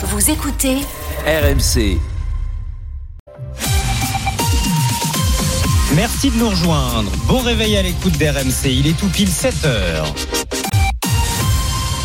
[0.00, 0.76] Vous écoutez
[1.26, 1.98] RMC.
[5.96, 7.10] Merci de nous rejoindre.
[7.26, 8.66] Bon réveil à l'écoute d'RMC.
[8.66, 10.14] Il est tout pile 7 heures.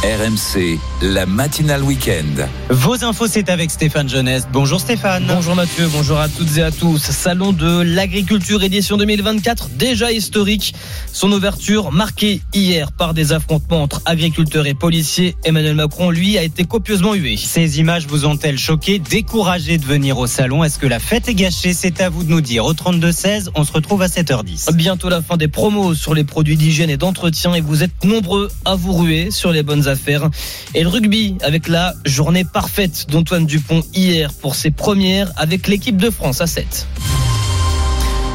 [0.03, 2.47] RMC, la matinale week-end.
[2.69, 4.47] Vos infos, c'est avec Stéphane Jeunesse.
[4.53, 5.25] Bonjour Stéphane.
[5.27, 6.97] Bonjour Mathieu, bonjour à toutes et à tous.
[6.97, 10.73] Salon de l'agriculture édition 2024, déjà historique.
[11.11, 15.35] Son ouverture marquée hier par des affrontements entre agriculteurs et policiers.
[15.43, 17.35] Emmanuel Macron, lui, a été copieusement hué.
[17.35, 20.63] Ces images vous ont-elles choqué, découragé de venir au salon?
[20.63, 21.73] Est-ce que la fête est gâchée?
[21.73, 22.63] C'est à vous de nous dire.
[22.63, 24.71] Au 32-16, on se retrouve à 7h10.
[24.73, 28.49] Bientôt la fin des promos sur les produits d'hygiène et d'entretien et vous êtes nombreux
[28.63, 30.29] à vous ruer sur les bonnes affaires.
[30.73, 35.97] Et le rugby avec la journée parfaite d'Antoine Dupont hier pour ses premières avec l'équipe
[35.97, 36.85] de France à 7.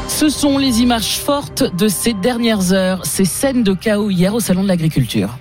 [0.09, 4.41] Ce sont les images fortes de ces dernières heures, ces scènes de chaos hier au
[4.41, 5.37] Salon de l'Agriculture.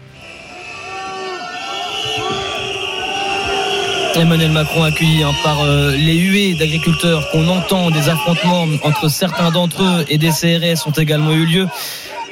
[4.14, 9.50] Emmanuel Macron accueilli hein, par euh, les huées d'agriculteurs qu'on entend, des affrontements entre certains
[9.50, 11.68] d'entre eux et des CRS ont également eu lieu.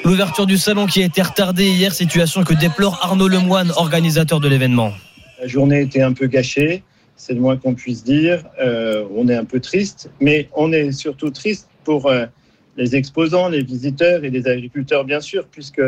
[0.05, 4.47] L'ouverture du salon qui a été retardée hier, situation que déplore Arnaud Lemoine, organisateur de
[4.47, 4.91] l'événement.
[5.41, 6.83] La journée était un peu gâchée,
[7.15, 8.43] c'est le moins qu'on puisse dire.
[8.61, 12.25] Euh, on est un peu triste, mais on est surtout triste pour euh,
[12.77, 15.81] les exposants, les visiteurs et les agriculteurs, bien sûr, puisque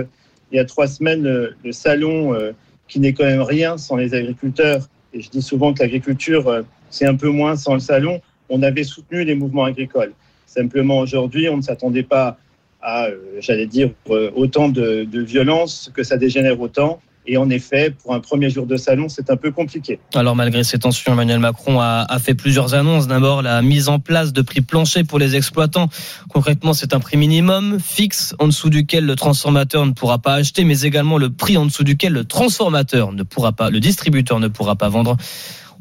[0.52, 2.52] il y a trois semaines, le, salon, euh,
[2.88, 7.06] qui n'est quand même rien sans les agriculteurs, et je dis souvent que l'agriculture, c'est
[7.06, 10.14] un peu moins sans le salon, on avait soutenu les mouvements agricoles.
[10.46, 12.38] Simplement aujourd'hui, on ne s'attendait pas
[12.82, 17.02] à, euh, j'allais dire, euh, autant de, de violence, que ça dégénère autant.
[17.28, 20.00] Et en effet, pour un premier jour de salon, c'est un peu compliqué.
[20.16, 23.08] Alors malgré ces tensions, Emmanuel Macron a, a fait plusieurs annonces.
[23.08, 25.90] D'abord, la mise en place de prix planchers pour les exploitants.
[26.30, 30.64] Concrètement, c'est un prix minimum fixe en dessous duquel le transformateur ne pourra pas acheter,
[30.64, 34.48] mais également le prix en dessous duquel le transformateur ne pourra pas, le distributeur ne
[34.48, 35.16] pourra pas vendre.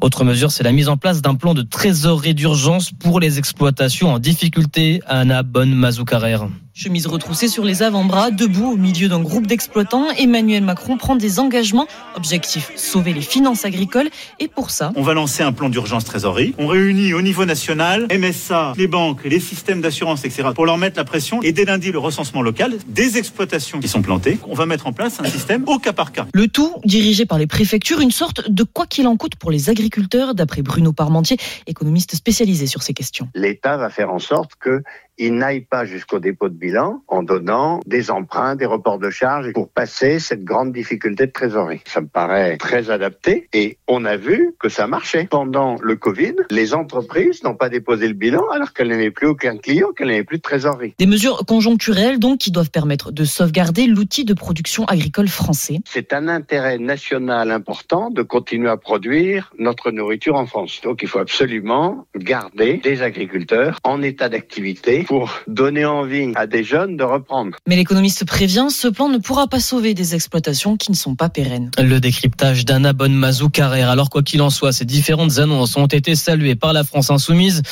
[0.01, 4.13] Autre mesure, c'est la mise en place d'un plan de trésorerie d'urgence pour les exploitations
[4.13, 5.01] en difficulté.
[5.07, 6.37] Anna Bonne Mazoukarer.
[6.81, 11.41] Chemise retroussée sur les avant-bras, debout au milieu d'un groupe d'exploitants, Emmanuel Macron prend des
[11.41, 11.87] engagements.
[12.15, 14.07] Objectif, sauver les finances agricoles.
[14.39, 16.55] Et pour ça, On va lancer un plan d'urgence trésorerie.
[16.57, 20.51] On réunit au niveau national MSA, les banques, les systèmes d'assurance, etc.
[20.55, 21.41] pour leur mettre la pression.
[21.43, 24.39] Et dès lundi, le recensement local des exploitations qui sont plantées.
[24.47, 26.27] On va mettre en place un système au cas par cas.
[26.33, 29.69] le tout dirigé par les préfectures, une sorte de quoi qu'il en coûte pour les
[29.69, 31.35] agriculteurs, d'après Bruno Parmentier,
[31.67, 33.27] économiste spécialisé sur ces questions.
[33.35, 34.81] l'État va faire en sorte que
[35.19, 39.51] il n'aille pas jusqu'au dépôt de bilan en donnant des emprunts, des reports de charges
[39.53, 41.81] pour passer cette grande difficulté de trésorerie.
[41.85, 45.27] Ça me paraît très adapté et on a vu que ça marchait.
[45.29, 49.57] Pendant le Covid, les entreprises n'ont pas déposé le bilan alors qu'elles n'avaient plus aucun
[49.57, 50.95] client, qu'elles n'avaient plus de trésorerie.
[50.97, 55.79] Des mesures conjoncturelles, donc, qui doivent permettre de sauvegarder l'outil de production agricole français.
[55.85, 60.79] C'est un intérêt national important de continuer à produire notre nourriture en France.
[60.81, 66.63] Donc il faut absolument garder des agriculteurs en état d'activité pour donner envie à des
[66.63, 67.57] jeunes de reprendre.
[67.67, 71.29] Mais l'économiste prévient, ce plan ne pourra pas sauver des exploitations qui ne sont pas
[71.29, 71.71] pérennes.
[71.79, 73.89] Le décryptage d'Anna Bonne-Mazou Carrère.
[73.89, 77.63] Alors quoi qu'il en soit, ces différentes annonces ont été saluées par la France insoumise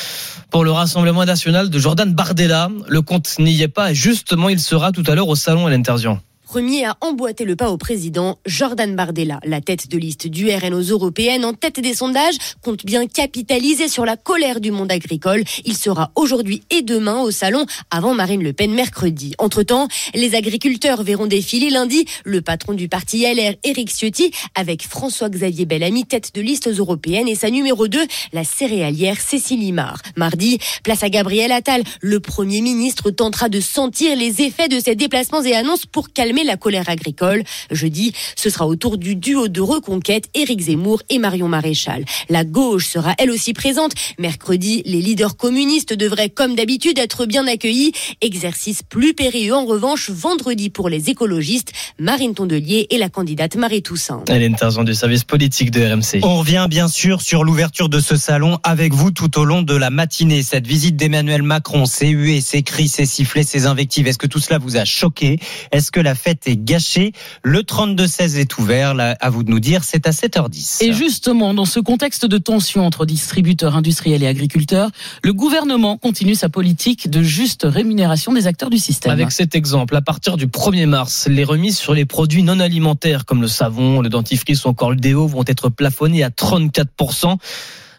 [0.50, 2.70] pour le Rassemblement national de Jordan Bardella.
[2.88, 5.70] Le compte n'y est pas et justement il sera tout à l'heure au salon à
[5.70, 6.20] l'intervient.
[6.48, 10.72] Premier à emboîter le pas au président, Jordan Bardella, la tête de liste du RN
[10.72, 15.44] aux européennes, en tête des sondages, compte bien capitaliser sur la colère du monde agricole.
[15.66, 19.34] Il sera aujourd'hui et demain au salon avant Marine Le Pen mercredi.
[19.36, 25.66] Entre-temps, les agriculteurs verront défiler lundi le patron du parti LR, Éric Ciotti, avec François-Xavier
[25.66, 28.00] Bellamy, tête de liste aux européennes, et sa numéro 2,
[28.32, 30.00] la céréalière Cécile Limard.
[30.16, 31.82] Mardi, place à Gabriel Attal.
[32.00, 36.37] Le Premier ministre tentera de sentir les effets de ses déplacements et annonces pour calmer
[36.44, 37.42] la colère agricole.
[37.70, 42.04] Jeudi, ce sera au tour du duo de reconquête Éric Zemmour et Marion Maréchal.
[42.28, 43.92] La gauche sera elle aussi présente.
[44.18, 47.92] Mercredi, les leaders communistes devraient comme d'habitude être bien accueillis.
[48.20, 53.82] Exercice plus périlleux en revanche vendredi pour les écologistes, Marine Tondelier et la candidate Marie
[53.82, 54.22] Toussaint.
[54.28, 56.24] Elle est intervenante du service politique de RMC.
[56.24, 59.74] On revient bien sûr sur l'ouverture de ce salon avec vous tout au long de
[59.74, 60.42] la matinée.
[60.42, 64.38] Cette visite d'Emmanuel Macron, ses huées, ses cris, ses sifflets, ses invectives, est-ce que tout
[64.38, 65.38] cela vous a choqué?
[65.72, 69.60] Est-ce que la fête est gâchée Le 32-16 est ouvert, là, à vous de nous
[69.60, 70.84] dire, c'est à 7h10.
[70.84, 74.90] Et justement, dans ce contexte de tension entre distributeurs industriels et agriculteurs,
[75.22, 79.12] le gouvernement continue sa politique de juste rémunération des acteurs du système.
[79.12, 83.24] Avec cet exemple, à partir du 1er mars, les remises sur les produits non alimentaires
[83.24, 87.36] comme le savon, le dentifrice ou encore le déo vont être plafonnées à 34%.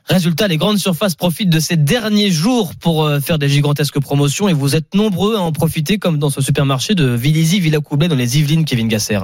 [0.09, 4.49] Résultat, les grandes surfaces profitent de ces derniers jours pour euh, faire des gigantesques promotions
[4.49, 8.15] et vous êtes nombreux à en profiter comme dans ce supermarché de Villizy Villacoublay dans
[8.15, 9.19] les Yvelines Kevin Gasser.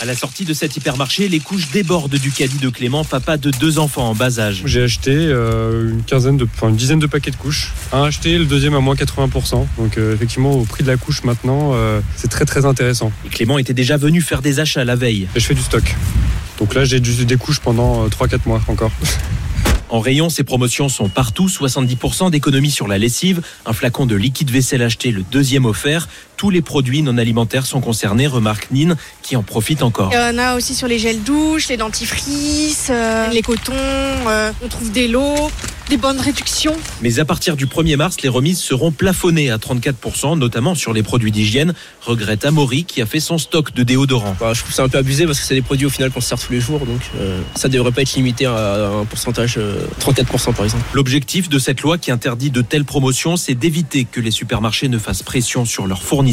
[0.00, 3.52] À la sortie de cet hypermarché, les couches débordent du caddie de Clément, papa de
[3.52, 4.62] deux enfants en bas âge.
[4.64, 7.72] J'ai acheté euh, une quinzaine de, enfin une dizaine de paquets de couches.
[7.92, 9.66] Un acheté, le deuxième à moins 80%.
[9.78, 13.12] Donc euh, effectivement, au prix de la couche maintenant, euh, c'est très très intéressant.
[13.24, 15.28] Et Clément était déjà venu faire des achats la veille.
[15.36, 15.94] Et je fais du stock.
[16.58, 18.90] Donc là, j'ai des couches pendant 3-4 mois encore.
[19.90, 24.50] En rayon, ces promotions sont partout, 70% d'économie sur la lessive, un flacon de liquide
[24.50, 26.08] vaisselle acheté, le deuxième offert.
[26.36, 30.10] Tous les produits non alimentaires sont concernés, remarque Nine, qui en profite encore.
[30.12, 34.50] Il y en a aussi sur les gels douches, les dentifrices, euh, les cotons, euh,
[34.62, 35.50] on trouve des lots,
[35.88, 36.74] des bonnes réductions.
[37.02, 41.02] Mais à partir du 1er mars, les remises seront plafonnées à 34%, notamment sur les
[41.02, 44.36] produits d'hygiène, regrette Amaury qui a fait son stock de déodorants.
[44.40, 46.20] Bah, je trouve ça un peu abusé parce que c'est des produits au final qu'on
[46.20, 49.56] se sert tous les jours, donc euh, ça devrait pas être limité à un pourcentage
[49.58, 50.84] euh, 34% par exemple.
[50.94, 54.98] L'objectif de cette loi qui interdit de telles promotions, c'est d'éviter que les supermarchés ne
[54.98, 56.23] fassent pression sur leurs fournisseurs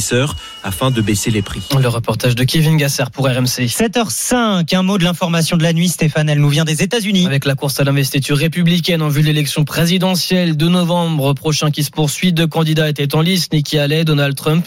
[0.64, 1.62] afin de baisser les prix.
[1.80, 3.68] Le reportage de Kevin Gasser pour RMC.
[3.68, 7.26] 7h05, un mot de l'information de la nuit, Stéphane, elle nous vient des États-Unis.
[7.26, 11.84] Avec la course à l'investiture républicaine en vue de l'élection présidentielle de novembre prochain qui
[11.84, 14.66] se poursuit, deux candidats étaient en lice, Nikki Haley, Donald Trump.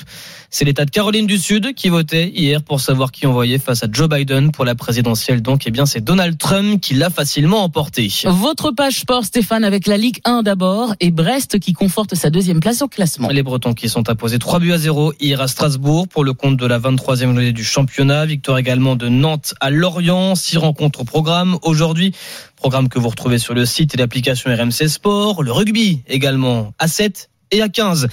[0.57, 3.89] C'est l'État de Caroline du Sud qui votait hier pour savoir qui envoyait face à
[3.91, 5.43] Joe Biden pour la présidentielle.
[5.43, 8.09] Donc, eh bien, c'est Donald Trump qui l'a facilement emporté.
[8.27, 12.61] Votre page sport, Stéphane, avec la Ligue 1 d'abord et Brest qui conforte sa deuxième
[12.61, 13.31] place au classement.
[13.31, 16.57] Les Bretons qui sont imposés 3 buts à 0 hier à Strasbourg pour le compte
[16.57, 18.25] de la 23e journée du championnat.
[18.25, 20.37] Victoire également de Nantes à Lorient.
[20.37, 22.15] Six rencontres au programme aujourd'hui.
[22.55, 25.43] Programme que vous retrouvez sur le site et l'application RMC Sport.
[25.43, 28.07] Le rugby également à 7 et à 15.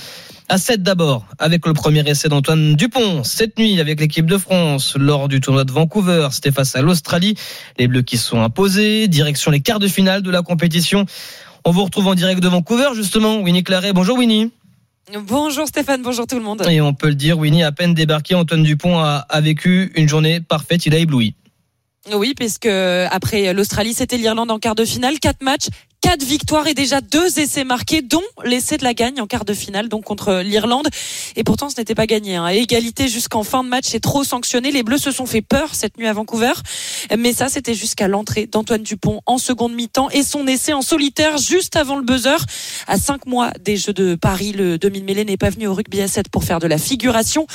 [0.52, 4.98] À 7 d'abord, avec le premier essai d'Antoine Dupont, cette nuit avec l'équipe de France
[5.00, 6.28] lors du tournoi de Vancouver.
[6.34, 7.36] C'était face à l'Australie.
[7.80, 11.06] Les Bleus qui se sont imposés, direction les quarts de finale de la compétition.
[11.64, 13.40] On vous retrouve en direct de Vancouver, justement.
[13.40, 13.94] Winnie Claret.
[13.94, 14.52] Bonjour Winnie.
[15.26, 16.62] Bonjour Stéphane, bonjour tout le monde.
[16.70, 20.10] Et on peut le dire, Winnie, à peine débarqué, Antoine Dupont a, a vécu une
[20.10, 20.86] journée parfaite.
[20.86, 21.34] Il a ébloui.
[22.14, 25.18] Oui, puisque après l'Australie, c'était l'Irlande en quart de finale.
[25.20, 25.68] Quatre matchs,
[26.02, 29.54] quatre victoires et déjà deux essais marqués, dont l'essai de la gagne en quart de
[29.54, 30.88] finale, donc contre l'Irlande.
[31.36, 32.36] Et pourtant, ce n'était pas gagné.
[32.36, 32.48] Hein.
[32.48, 34.72] Égalité jusqu'en fin de match, c'est trop sanctionné.
[34.72, 36.54] Les Bleus se sont fait peur cette nuit à Vancouver.
[37.18, 41.38] Mais ça, c'était jusqu'à l'entrée d'Antoine Dupont en seconde mi-temps et son essai en solitaire
[41.38, 42.38] juste avant le buzzer.
[42.88, 46.02] À cinq mois des Jeux de Paris, le 2000 mêlé n'est pas venu au rugby
[46.02, 47.46] à 7 pour faire de la figuration.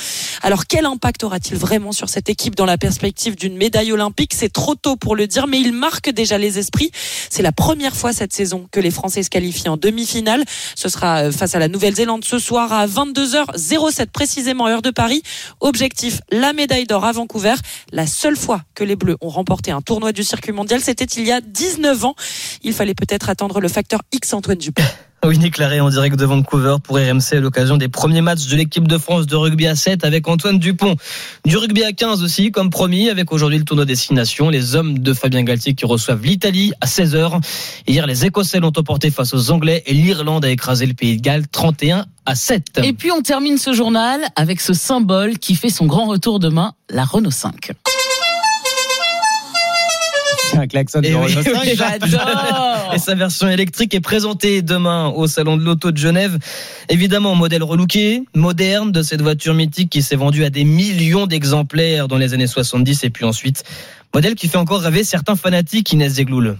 [0.41, 4.33] Alors, quel impact aura-t-il vraiment sur cette équipe dans la perspective d'une médaille olympique?
[4.33, 6.91] C'est trop tôt pour le dire, mais il marque déjà les esprits.
[7.29, 10.43] C'est la première fois cette saison que les Français se qualifient en demi-finale.
[10.75, 15.23] Ce sera face à la Nouvelle-Zélande ce soir à 22h07 précisément heure de Paris.
[15.59, 17.55] Objectif la médaille d'or à Vancouver.
[17.91, 21.25] La seule fois que les Bleus ont remporté un tournoi du circuit mondial, c'était il
[21.25, 22.15] y a 19 ans.
[22.63, 24.83] Il fallait peut-être attendre le facteur X Antoine Dupont.
[25.25, 28.87] Winnie Claret en direct de Vancouver pour RMC à l'occasion des premiers matchs de l'équipe
[28.87, 30.95] de France de rugby à 7 avec Antoine Dupont.
[31.43, 34.49] Du rugby à 15 aussi, comme promis, avec aujourd'hui le tournoi Destination.
[34.49, 37.41] Les hommes de Fabien Galtier qui reçoivent l'Italie à 16h.
[37.87, 41.21] Hier, les Écossais l'ont emporté face aux Anglais et l'Irlande a écrasé le Pays de
[41.21, 42.81] Galles 31 à 7.
[42.83, 46.73] Et puis on termine ce journal avec ce symbole qui fait son grand retour demain,
[46.89, 47.71] la Renault 5.
[50.57, 51.53] C'est un klaxon de Et oui, Renault 5.
[51.61, 56.39] oui, J'adore Et sa version électrique est présentée demain au salon de l'auto de Genève.
[56.89, 62.07] Évidemment, modèle relooké, moderne de cette voiture mythique qui s'est vendue à des millions d'exemplaires
[62.07, 63.63] dans les années 70 et puis ensuite,
[64.15, 66.57] modèle qui fait encore rêver certains fanatiques Inès Zegloul.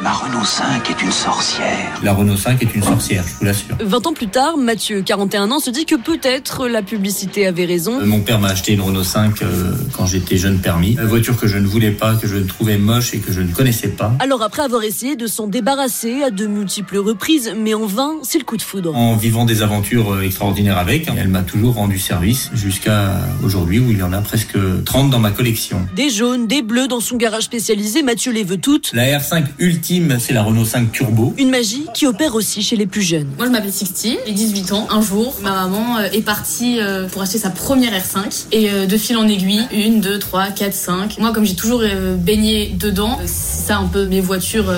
[0.00, 2.00] Ma Renault 5 est une sorcière.
[2.02, 3.76] La Renault 5 est une sorcière, je vous l'assure.
[3.78, 8.00] 20 ans plus tard, Mathieu, 41 ans, se dit que peut-être la publicité avait raison.
[8.00, 10.92] Euh, Mon père m'a acheté une Renault 5 euh, quand j'étais jeune permis.
[10.92, 13.42] Une voiture que je ne voulais pas, que je ne trouvais moche et que je
[13.42, 14.14] ne connaissais pas.
[14.18, 18.38] Alors après avoir essayé de s'en débarrasser à de multiples reprises, mais en vain, c'est
[18.38, 18.96] le coup de foudre.
[18.96, 23.90] En vivant des aventures euh, extraordinaires avec, elle m'a toujours rendu service jusqu'à aujourd'hui où
[23.90, 24.56] il y en a presque
[24.86, 25.86] 30 dans ma collection.
[25.94, 28.90] Des jaunes, des bleus dans son garage spécialisé, Mathieu les veut toutes.
[28.94, 29.44] La R5
[29.82, 31.34] ultime, c'est la Renault 5 Turbo.
[31.38, 33.26] Une magie qui opère aussi chez les plus jeunes.
[33.36, 34.86] Moi, je m'appelle Sixty, j'ai 18 ans.
[34.90, 38.46] Un jour, ma maman euh, est partie euh, pour acheter sa première R5.
[38.52, 41.18] Et euh, de fil en aiguille, une, deux, trois, quatre, cinq.
[41.18, 41.82] Moi, comme j'ai toujours
[42.18, 44.72] baigné dedans, c'est ça un peu mes voitures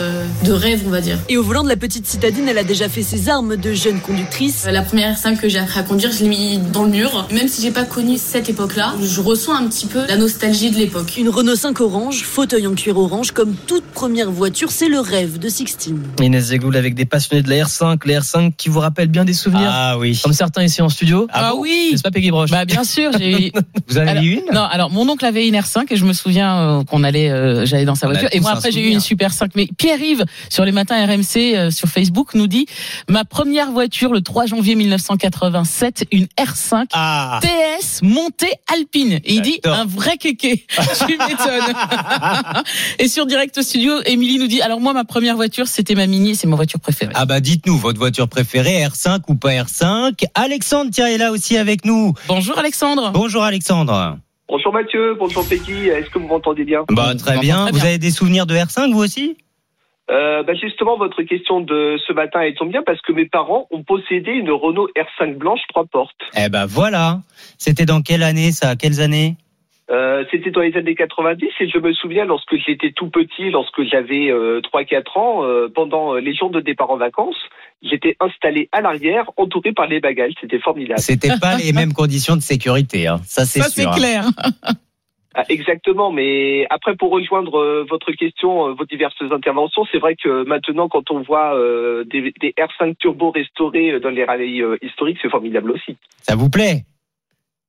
[0.45, 1.19] de rêve, on va dire.
[1.29, 4.01] Et au volant de la petite citadine, elle a déjà fait ses armes de jeune
[4.01, 4.67] conductrice.
[4.71, 7.29] La première R5 que j'ai appris à conduire, je l'ai mis dans le mur.
[7.31, 10.77] Même si j'ai pas connu cette époque-là, je ressens un petit peu la nostalgie de
[10.77, 11.15] l'époque.
[11.19, 15.01] Une Renault 5 orange, fauteuil en cuir orange, comme toute première voiture, c'est le le
[15.01, 16.01] rêve de Sixtine.
[16.23, 19.33] Inès Zegloul avec des passionnés de la R5, les R5 qui vous rappellent bien des
[19.33, 19.69] souvenirs.
[19.69, 20.17] Ah oui.
[20.23, 21.27] Comme certains ici en studio.
[21.33, 21.89] Ah, oui.
[21.91, 23.51] N'est-ce pas Peggy Broche Bah bien sûr, j'ai
[23.89, 26.05] Vous en avez Alors, eu une Non, alors mon oncle avait une R5 et je
[26.05, 28.29] me souviens euh, qu'on allait, euh, j'allais dans sa voiture.
[28.31, 29.51] Et moi après j'ai eu une Super 5.
[29.57, 32.67] Mais Pierre-Yves sur les matins RMC euh, sur Facebook nous dit
[33.09, 37.41] ma première voiture le 3 janvier 1987, une R5 Ah.
[37.43, 39.15] TS montée alpine.
[39.25, 40.65] Et il dit un vrai kéké.
[41.05, 41.75] tu m'étonnes.
[43.01, 46.31] et sur Direct Studio, Émilie nous dit alors moi ma première voiture c'était ma Mini,
[46.31, 47.13] et c'est ma voiture préférée.
[47.17, 51.57] Ah bah dites-nous votre voiture préférée, R5 ou pas R5 Alexandre, tiens, est là aussi
[51.57, 52.13] avec nous.
[52.29, 53.11] Bonjour Alexandre.
[53.13, 54.19] Bonjour Alexandre.
[54.47, 56.85] Bonjour Mathieu, bonjour Peggy, est-ce que vous m'entendez bien?
[56.91, 57.71] Bah très bien.
[57.73, 59.39] Vous avez des souvenirs de R5 vous aussi?
[60.11, 63.67] Euh, bah Justement, votre question de ce matin, elle tombe bien parce que mes parents
[63.71, 66.21] ont possédé une Renault R5 blanche trois portes.
[66.37, 67.21] Eh ben voilà.
[67.57, 68.77] C'était dans quelle année ça?
[68.77, 69.37] Quelles années?
[69.91, 73.83] Euh, C'était dans les années 90 et je me souviens lorsque j'étais tout petit, lorsque
[73.85, 77.37] j'avais euh, 3-4 ans, euh, pendant les jours de départ en vacances,
[77.83, 80.33] j'étais installé à l'arrière, entouré par les bagages.
[80.41, 81.01] C'était formidable.
[81.01, 83.21] C'était pas les mêmes conditions de sécurité, hein.
[83.25, 83.93] ça c'est Ça sûr.
[83.93, 84.25] c'est clair.
[85.37, 90.15] Ah, Exactement, mais après pour rejoindre euh, votre question, euh, vos diverses interventions, c'est vrai
[90.15, 94.63] que maintenant quand on voit euh, des, des R5 turbo restaurés euh, dans les rallyes
[94.63, 95.97] euh, historiques, c'est formidable aussi.
[96.23, 96.85] Ça vous plaît?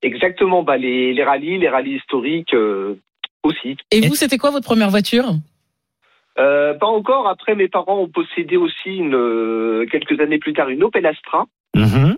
[0.01, 2.95] Exactement, bah les, les rallyes, les rallyes historiques euh,
[3.43, 3.77] aussi.
[3.91, 5.33] Et vous c'était quoi votre première voiture?
[6.37, 7.27] Euh, pas encore.
[7.27, 11.45] Après, mes parents ont possédé aussi une, euh, quelques années plus tard une Opel Astra.
[11.75, 12.17] Mhm.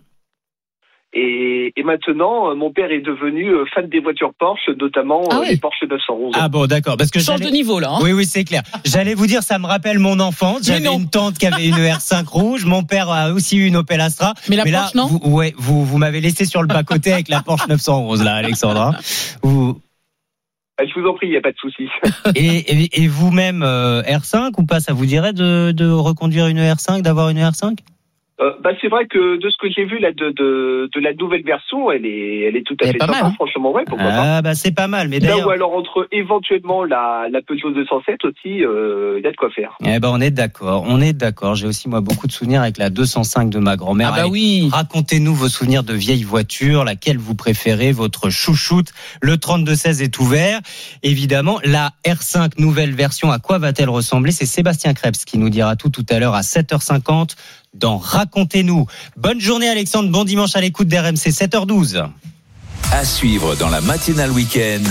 [1.19, 5.37] Et, et maintenant, euh, mon père est devenu euh, fan des voitures Porsche, notamment Ah
[5.37, 5.47] euh, oui.
[5.49, 6.35] les Porsche 911.
[6.39, 6.95] Ah bon, d'accord.
[6.95, 7.89] Parce que Change de niveau là.
[7.93, 7.99] hein.
[8.03, 8.61] Oui, oui, c'est clair.
[8.85, 10.59] J'allais vous dire, ça me rappelle mon enfance.
[10.67, 12.65] J'avais une tante qui avait une R5 rouge.
[12.65, 14.35] Mon père a aussi eu une Opel Astra.
[14.47, 17.29] Mais la là, Porsche, non vous, ouais, vous, vous m'avez laissé sur le bas-côté avec
[17.29, 18.91] la Porsche 911, là, Alexandra.
[19.41, 19.81] Vous,
[20.79, 21.87] Ah, Je vous en prie, il n'y a pas de souci.
[22.35, 26.59] et et, et vous-même, euh, R5 ou pas Ça vous dirait de, de reconduire une
[26.59, 27.77] R5, d'avoir une R5
[28.39, 31.13] Euh, bah, c'est vrai que de ce que j'ai vu là de, de, de la
[31.13, 33.33] nouvelle version, elle est, elle est tout à Elle est fait pas sympa, mal, hein
[33.33, 34.37] franchement, ouais, pourquoi pas.
[34.37, 35.07] Ah, bah c'est pas mal.
[35.09, 39.27] Mais Là d'ailleurs, ou alors entre éventuellement la, la Peugeot 207 aussi, euh, il y
[39.27, 39.75] a de quoi faire.
[39.83, 41.55] Eh ben on est d'accord, on est d'accord.
[41.55, 44.09] J'ai aussi moi beaucoup de souvenirs avec la 205 de ma grand-mère.
[44.13, 44.69] Ah bah Allez, oui.
[44.71, 48.89] Racontez-nous vos souvenirs de vieilles voitures, laquelle vous préférez, votre chouchoute.
[49.19, 50.59] Le 3216 est ouvert.
[51.01, 54.31] Évidemment, la R5 nouvelle version, à quoi va-t-elle ressembler?
[54.31, 57.35] C'est Sébastien Krebs qui nous dira tout tout à l'heure à 7h50
[57.77, 58.87] dans Racontez-nous.
[59.15, 62.07] Bonne journée Alexandre, bon dimanche à l'écoute d'RMC 7h12.
[62.91, 64.83] À suivre dans la matinale week-end.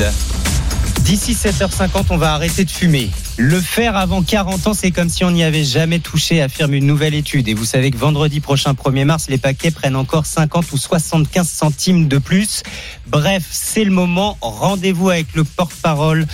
[1.00, 3.10] D'ici 7h50, on va arrêter de fumer.
[3.36, 6.86] Le faire avant 40 ans, c'est comme si on n'y avait jamais touché, affirme une
[6.86, 7.48] nouvelle étude.
[7.48, 11.48] Et vous savez que vendredi prochain, 1er mars, les paquets prennent encore 50 ou 75
[11.48, 12.64] centimes de plus.
[13.06, 14.36] Bref, c'est le moment.
[14.40, 16.26] Rendez-vous avec le porte-parole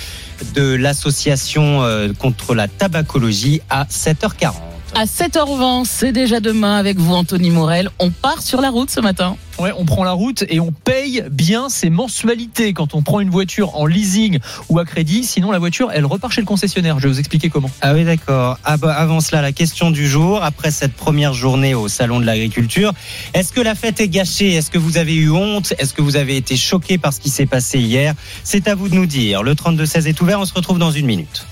[0.55, 4.72] de l'association euh, contre la tabacologie à 7h40.
[4.95, 7.89] À 7h20, c'est déjà demain avec vous Anthony Morel.
[7.99, 9.39] On part sur la route ce matin.
[9.59, 13.31] Ouais, on prend la route et on paye bien ses mensualités quand on prend une
[13.31, 15.25] voiture en leasing ou à crédit.
[15.25, 16.99] Sinon, la voiture, elle repart chez le concessionnaire.
[16.99, 17.71] Je vais vous expliquer comment.
[17.81, 18.59] Ah oui, d'accord.
[18.65, 22.27] Ah bah, avant cela, la question du jour, après cette première journée au Salon de
[22.27, 22.93] l'Agriculture,
[23.33, 24.53] est-ce que la fête est gâchée?
[24.53, 25.73] Est-ce que vous avez eu honte?
[25.79, 28.13] Est-ce que vous avez été choqué par ce qui s'est passé hier?
[28.45, 29.43] C'est à vous de nous dire.
[29.43, 31.47] Le 32-16 est ouvert, on se retrouve dans une minute.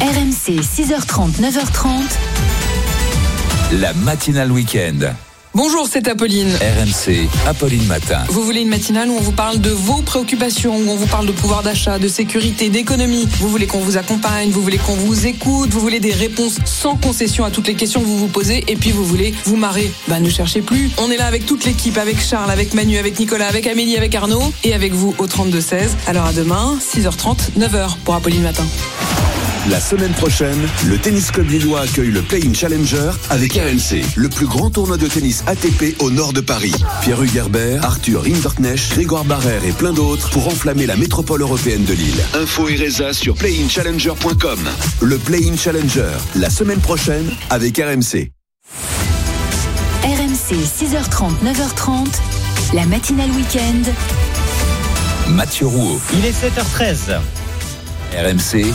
[0.00, 2.02] RMC 6h30, 9h30.
[3.80, 5.14] La matinale week-end.
[5.54, 6.50] Bonjour, c'est Apolline.
[6.50, 8.18] RMC, Apolline Matin.
[8.28, 11.26] Vous voulez une matinale où on vous parle de vos préoccupations, où on vous parle
[11.26, 13.28] de pouvoir d'achat, de sécurité, d'économie.
[13.38, 16.96] Vous voulez qu'on vous accompagne, vous voulez qu'on vous écoute, vous voulez des réponses sans
[16.96, 19.92] concession à toutes les questions que vous vous posez, et puis vous voulez vous marrer.
[20.08, 20.90] Bah ne cherchez plus.
[20.98, 24.12] On est là avec toute l'équipe, avec Charles, avec Manu, avec Nicolas, avec Amélie, avec
[24.16, 25.90] Arnaud, et avec vous au 32-16.
[26.08, 28.66] Alors à demain, 6h30, 9h pour Apolline Matin.
[29.70, 34.46] La semaine prochaine, le Tennis Club Lillois accueille le Play-in Challenger avec RMC, le plus
[34.46, 36.74] grand tournoi de tennis ATP au nord de Paris.
[37.00, 41.94] Pierre Hugerbert, Arthur Rinderknecht, Grégoire Barrère et plein d'autres pour enflammer la métropole européenne de
[41.94, 42.22] Lille.
[42.34, 44.58] Info et résa sur playinchallenger.com.
[45.00, 48.32] Le Play-in Challenger, la semaine prochaine avec RMC.
[50.02, 52.08] RMC 6h30, 9h30.
[52.74, 53.90] La matinale week-end.
[55.30, 56.00] Mathieu Rouault.
[56.12, 57.18] Il est 7h13.
[58.16, 58.72] RMC,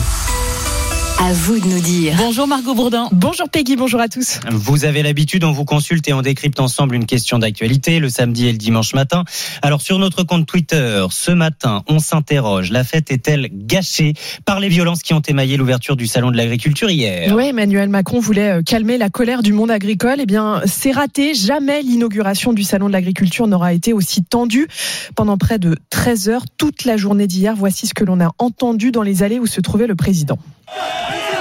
[1.22, 2.14] À vous de nous dire.
[2.16, 3.06] Bonjour Margot Bourdin.
[3.12, 4.40] Bonjour Peggy, bonjour à tous.
[4.50, 8.46] Vous avez l'habitude, on vous consulte et on décrypte ensemble une question d'actualité le samedi
[8.46, 9.24] et le dimanche matin.
[9.60, 12.70] Alors sur notre compte Twitter, ce matin, on s'interroge.
[12.70, 14.14] La fête est-elle gâchée
[14.46, 17.36] par les violences qui ont émaillé l'ouverture du salon de l'agriculture hier?
[17.36, 20.20] Oui, Emmanuel Macron voulait euh, calmer la colère du monde agricole.
[20.20, 21.34] Eh bien, c'est raté.
[21.34, 24.68] Jamais l'inauguration du salon de l'agriculture n'aura été aussi tendue.
[25.16, 28.90] Pendant près de 13 heures, toute la journée d'hier, voici ce que l'on a entendu
[28.90, 30.38] dans les allées où se trouvait le président.
[30.76, 31.39] Yeah.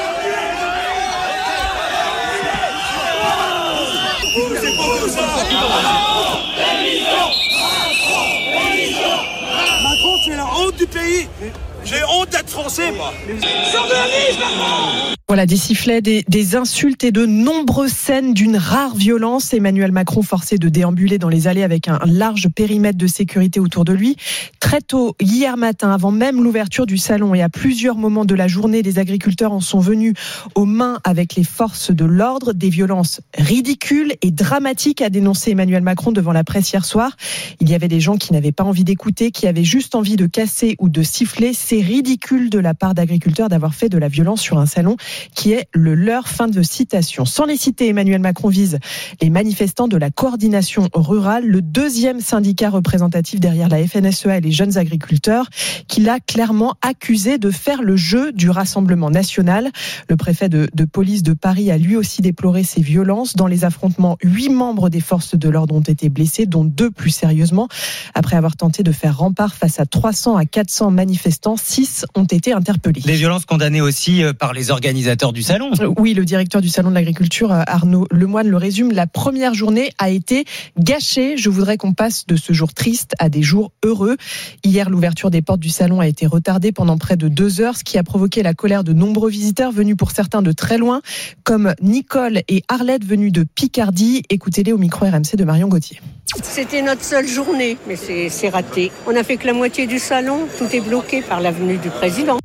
[15.28, 19.54] Voilà, des sifflets, des, des, insultes et de nombreuses scènes d'une rare violence.
[19.54, 23.86] Emmanuel Macron forcé de déambuler dans les allées avec un large périmètre de sécurité autour
[23.86, 24.18] de lui.
[24.60, 28.48] Très tôt, hier matin, avant même l'ouverture du salon et à plusieurs moments de la
[28.48, 30.16] journée, des agriculteurs en sont venus
[30.56, 32.54] aux mains avec les forces de l'ordre.
[32.54, 37.16] Des violences ridicules et dramatiques, a dénoncé Emmanuel Macron devant la presse hier soir.
[37.60, 40.26] Il y avait des gens qui n'avaient pas envie d'écouter, qui avaient juste envie de
[40.26, 41.54] casser ou de siffler.
[41.54, 44.96] C'est ridicule de la part d'agriculteurs d'avoir fait de la violence sur un salon
[45.36, 46.28] qui est le leur.
[46.28, 47.26] Fin de citation.
[47.26, 48.80] Sans les citer, Emmanuel Macron vise
[49.22, 54.52] les manifestants de la coordination rurale, le deuxième syndicat représentatif derrière la FNSEA et les
[54.52, 55.50] jeunes agriculteurs,
[55.88, 59.72] qu'il a clairement accusé de faire le jeu du Rassemblement national.
[60.08, 63.36] Le préfet de, de police de Paris a lui aussi déploré ces violences.
[63.36, 67.12] Dans les affrontements, huit membres des forces de l'ordre ont été blessés, dont deux plus
[67.12, 67.68] sérieusement.
[68.14, 72.49] Après avoir tenté de faire rempart face à 300 à 400 manifestants, six ont été
[72.54, 73.02] interpellés.
[73.02, 75.72] Des violences condamnées aussi euh, par les organisateurs du salon.
[75.98, 78.92] Oui, le directeur du salon de l'agriculture, Arnaud Lemoine, le résume.
[78.92, 80.46] La première journée a été
[80.78, 81.38] gâchée.
[81.38, 84.18] Je voudrais qu'on passe de ce jour triste à des jours heureux.
[84.64, 87.84] Hier, l'ouverture des portes du salon a été retardée pendant près de deux heures, ce
[87.84, 91.02] qui a provoqué la colère de nombreux visiteurs venus pour certains de très loin,
[91.44, 94.24] comme Nicole et Arlette venus de Picardie.
[94.30, 96.02] Écoutez-les au micro RMC de Marion Gauthier.
[96.44, 98.92] C'était notre seule journée, mais c'est raté.
[99.08, 100.48] On a fait que la moitié du salon.
[100.58, 102.39] Tout est bloqué par la venue du président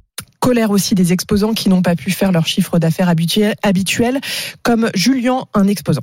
[0.44, 4.20] colère aussi des exposants qui n'ont pas pu faire leur chiffre d'affaires habituel,
[4.62, 6.02] comme Julien, un exposant.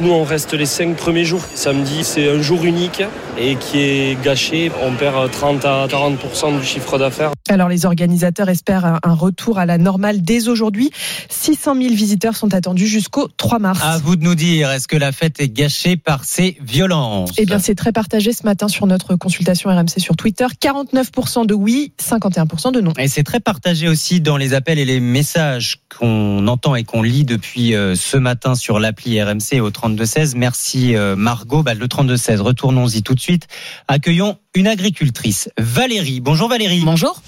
[0.00, 1.42] Nous, on reste les cinq premiers jours.
[1.54, 3.02] Samedi, c'est un jour unique
[3.38, 4.70] et qui est gâché.
[4.82, 7.32] On perd 30 à 40% du chiffre d'affaires.
[7.48, 10.90] Alors, les organisateurs espèrent un retour à la normale dès aujourd'hui.
[11.30, 13.80] 600 000 visiteurs sont attendus jusqu'au 3 mars.
[13.82, 17.32] À vous de nous dire, est-ce que la fête est gâchée par ces violences?
[17.38, 20.46] Eh bien, c'est très partagé ce matin sur notre consultation RMC sur Twitter.
[20.62, 22.92] 49% de oui, 51% de non.
[22.98, 27.02] Et c'est très partagé aussi dans les appels et les messages qu'on entend et qu'on
[27.02, 30.36] lit depuis euh, ce matin sur l'appli RMC au 32-16.
[30.36, 31.62] Merci Margot.
[31.62, 33.46] Bah, le 32-16, retournons-y tout de suite.
[33.88, 36.20] Accueillons une agricultrice, Valérie.
[36.20, 36.82] Bonjour Valérie.
[36.84, 37.22] Bonjour.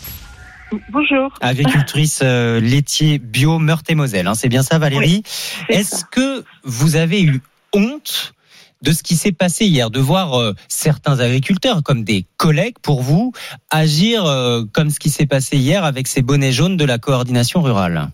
[0.90, 1.32] Bonjour.
[1.40, 4.26] Agricultrice euh, laitier bio Meurthe-et-Moselle.
[4.26, 7.40] Hein, c'est bien ça Valérie oui, Est-ce que vous avez eu
[7.74, 8.34] honte
[8.82, 13.02] de ce qui s'est passé hier, de voir euh, certains agriculteurs comme des collègues pour
[13.02, 13.32] vous
[13.70, 17.62] agir euh, comme ce qui s'est passé hier avec ces bonnets jaunes de la coordination
[17.62, 18.08] rurale?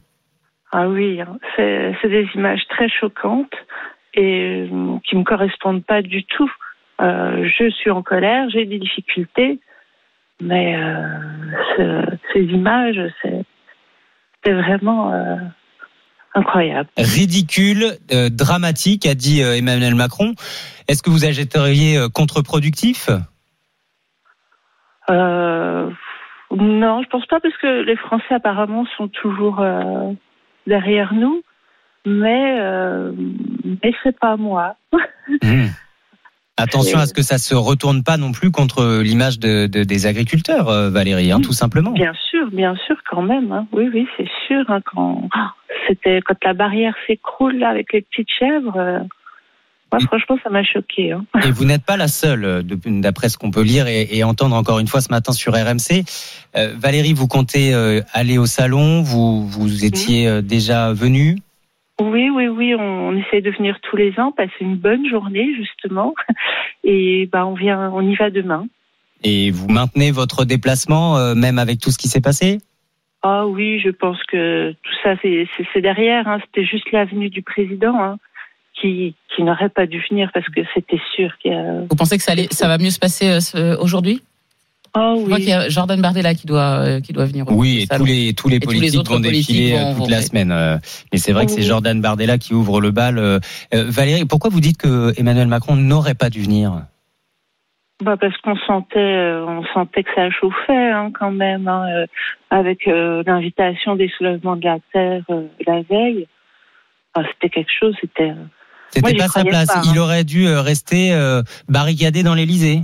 [0.73, 1.21] Ah oui,
[1.57, 3.55] c'est des images très choquantes
[4.16, 4.68] et
[5.05, 6.50] qui me correspondent pas du tout.
[7.00, 9.61] Euh, je suis en colère, j'ai des difficultés,
[10.40, 11.07] mais euh,
[11.76, 15.37] ce, ces images, c'est vraiment euh,
[16.35, 16.88] incroyable.
[16.96, 20.35] Ridicule, euh, dramatique, a dit euh, Emmanuel Macron.
[20.88, 23.11] Est-ce que vous agitteriez contre-productif?
[25.09, 29.64] Non, je pense pas parce que les Français apparemment sont toujours
[30.66, 31.42] derrière nous
[32.07, 33.12] mais euh,
[33.83, 34.77] mais c'est pas moi.
[35.42, 35.66] Mmh.
[36.57, 40.07] Attention à ce que ça se retourne pas non plus contre l'image de, de, des
[40.07, 41.90] agriculteurs, euh, Valérie, hein, tout simplement.
[41.90, 43.53] Bien sûr, bien sûr, quand même.
[43.53, 43.66] Hein.
[43.73, 44.64] Oui, oui, c'est sûr.
[44.69, 45.29] Hein, quand
[45.87, 48.77] c'était quand la barrière s'écroule là avec les petites chèvres.
[48.77, 49.01] Euh...
[49.92, 51.12] Moi, franchement, ça m'a choqué.
[51.12, 51.25] Hein.
[51.45, 54.81] Et vous n'êtes pas la seule, d'après ce qu'on peut lire et, et, entendre encore
[54.81, 56.05] une fois ce matin sur RMC.
[56.57, 61.38] Euh, Valérie, vous comptez euh, aller au salon Vous, vous étiez euh, déjà venue?
[62.01, 65.55] Oui, oui, oui, on, on, essaie de venir tous les ans, passer une bonne journée
[65.57, 66.15] justement,
[66.85, 68.67] et bah on vient, on y va demain.
[69.25, 72.59] Et vous maintenez votre déplacement euh, même avec tout ce qui s'est passé?
[73.23, 76.29] Ah oui, je pense que tout ça c'est derrière.
[76.29, 76.39] Hein.
[76.45, 78.19] C'était juste l'avenue du président hein,
[78.75, 81.81] qui, qui n'aurait pas dû venir parce que c'était sûr qu'il y a.
[81.89, 84.23] Vous pensez que ça, allait, ça va mieux se passer euh, aujourd'hui?
[84.99, 87.45] Oh, Je crois qu'il y a Jordan Bardella qui doit euh, qui doit venir.
[87.51, 90.17] Oui, et tous les tous les politiques tous les vont défiler vont, toute vont, la
[90.17, 90.23] ouais.
[90.23, 90.51] semaine.
[90.53, 90.79] Euh,
[91.13, 91.67] mais c'est vrai que c'est Oui.
[91.67, 93.19] Jordan Bardella qui ouvre le bal.
[93.19, 93.39] Euh,
[93.73, 96.83] Valérie, pourquoi vous dites que Emmanuel Macron n'aurait pas dû venir?
[98.05, 102.07] Bah parce qu'on sentait, euh, on sentait que ça chauffait hein, quand même, hein, euh,
[102.51, 106.27] avec euh, l'invitation des soulèvements de la terre euh, la veille.
[107.15, 108.33] Enfin, c'était quelque chose, c'était.
[108.91, 109.69] C'était pas sa place.
[109.69, 109.83] pas, hein.
[109.93, 112.83] Il aurait dû euh, rester euh, barricadé dans l'Élysée.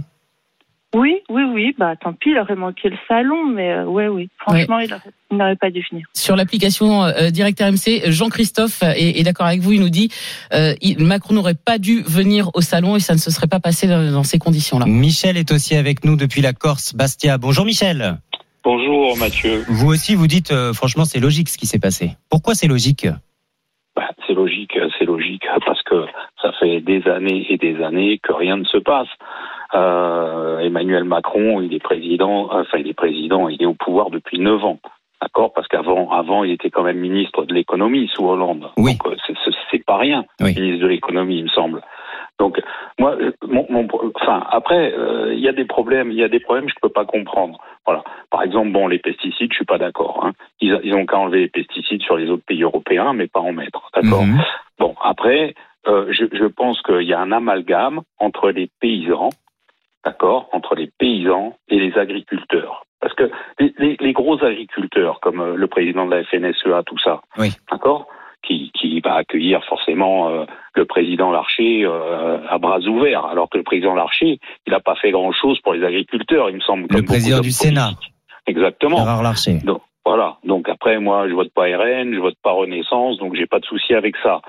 [0.95, 1.75] Oui, oui, oui.
[1.79, 4.29] Bah tant pis, il aurait manqué le salon, mais euh, ouais, oui.
[4.39, 5.01] Franchement, il aurait-
[5.31, 6.07] il n'aurait pas dû venir.
[6.15, 9.73] Sur l'application euh, Direct RMC, Jean-Christophe est, est d'accord avec vous.
[9.73, 10.11] Il nous dit
[10.53, 13.61] euh, il- Macron n'aurait pas dû venir au salon et ça ne se serait pas
[13.61, 14.85] passé dans, dans ces conditions-là.
[14.87, 17.39] Michel est aussi avec nous depuis la Corse, Bastia.
[17.39, 18.19] Bonjour Michel.
[18.65, 19.65] Bonjour Mathieu.
[19.69, 22.13] Vous aussi, vous dites, euh, franchement, c'est logique ce qui s'est passé.
[22.31, 23.09] Pourquoi c'est logique
[23.97, 24.79] Bah, c'est logique.
[24.99, 26.05] c'est logique parce que
[26.41, 29.09] ça fait des années et des années que rien ne se passe.
[29.75, 34.39] Euh, Emmanuel Macron, il est président, enfin il est président, il est au pouvoir depuis
[34.39, 34.79] neuf ans.
[35.21, 35.53] D'accord?
[35.55, 38.71] Parce qu'avant, avant, il était quand même ministre de l'économie sous Hollande.
[38.77, 38.97] Oui.
[39.05, 39.35] Donc, euh,
[39.71, 40.53] c'est pas rien, Oui.
[40.55, 41.81] ministre de l'économie, il me semble.
[42.41, 42.61] Donc,
[42.99, 43.87] moi, euh, mon, mon-
[44.21, 46.81] enfin, après, euh, il y a des problèmes, il y a des problèmes que je
[46.83, 47.59] peux pas comprendre.
[47.87, 48.03] Voilà.
[48.31, 50.25] Par exemple, bon, les pesticides, je suis pas d'accord.
[50.27, 50.33] Hein.
[50.61, 53.53] Ils, ils ont qu'à enlever les pesticides sur les autres pays européens, mais pas en
[53.53, 53.91] mettre.
[53.95, 54.25] D'accord?
[54.25, 54.41] Mhm.
[54.81, 55.55] Bon, après,
[55.87, 59.29] euh, je, je pense qu'il y a un amalgame entre les paysans,
[60.05, 62.85] d'accord, entre les paysans et les agriculteurs.
[63.01, 66.99] Parce que les, les- les gros agriculteurs, comme euh, le président de la FNSEA, tout
[66.99, 67.49] ça, Oui.
[67.71, 68.07] d'accord,
[68.45, 73.59] qui, qui va accueillir forcément euh, le président Larcher euh, à bras ouverts, alors que
[73.59, 76.87] le président Larcher, il n'a pas fait grand-chose pour les agriculteurs, il me semble.
[76.91, 77.91] Le président du Sénat.
[78.47, 79.05] Exactement.
[79.23, 79.59] Larcher.
[79.65, 80.39] Donc, voilà.
[80.45, 83.65] Donc après, moi, je vote pas RN, je vote pas Renaissance, donc j'ai pas de
[83.67, 84.43] souci avec ça.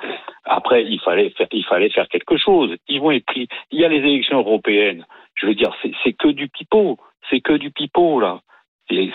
[0.45, 2.75] Après, il fallait faire, il fallait faire quelque chose.
[2.87, 3.47] Ils vont être pris.
[3.71, 5.05] Il y a les élections européennes.
[5.35, 5.71] Je veux dire,
[6.03, 6.97] c'est que du pipeau.
[7.29, 8.41] C'est que du pipeau là.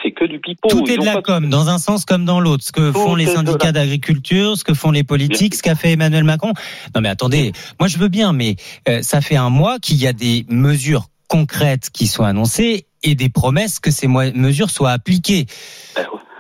[0.02, 0.68] C'est que du pipeau.
[0.68, 2.64] Tout est de la pas- com, dans un sens comme dans l'autre.
[2.64, 5.74] Ce que Tout font les syndicats la- d'agriculture, ce que font les politiques, ce qu'a
[5.74, 6.52] fait Emmanuel Macron.
[6.94, 8.56] Non mais attendez, moi je veux bien, mais
[8.88, 13.14] euh, ça fait un mois qu'il y a des mesures concrètes qui sont annoncées et
[13.14, 15.46] des promesses que ces mesures soient appliquées.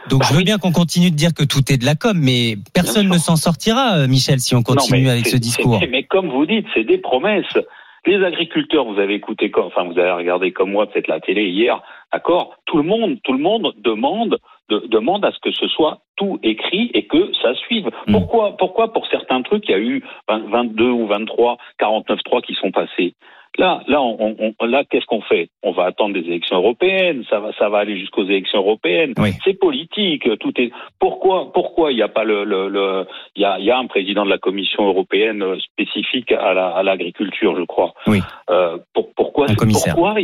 [0.08, 2.56] Donc je veux bien qu'on continue de dire que tout est de la com, mais
[2.72, 5.80] personne ne s'en sortira, euh, Michel, si on continue avec ce discours.
[5.90, 7.44] Mais comme vous dites, c'est des promesses.
[8.08, 11.44] Les agriculteurs, vous avez écouté, comme- enfin vous avez regardé comme moi peut-être la télé
[11.50, 14.38] hier, d'accord Tout le monde, tout le monde demande,
[14.70, 17.90] de- demande à ce que ce soit tout écrit et que ça suive.
[18.06, 18.12] Hmm.
[18.12, 22.54] Pourquoi, pourquoi pour certains trucs il y a eu 20 22 ou 23, 49.3 qui
[22.54, 23.12] sont passés?
[23.58, 25.48] Là, là, on, on- là, qu'est-ce qu'on fait?
[25.64, 27.24] On va attendre des élections européennes.
[27.28, 29.14] Ça va, ça va aller jusqu'aux élections européennes.
[29.18, 29.30] Oui.
[29.44, 30.28] C'est politique.
[30.38, 30.70] Tout est.
[31.00, 33.78] Pourquoi, pourquoi il n'y a pas le, le, le- il y a, il y a
[33.78, 37.94] un président de la Commission européenne spécifique à la- à l'agriculture, je crois.
[38.06, 38.20] Oui.
[38.50, 39.94] Euh, pour- pourquoi, Un commissaire.
[39.94, 40.14] pourquoi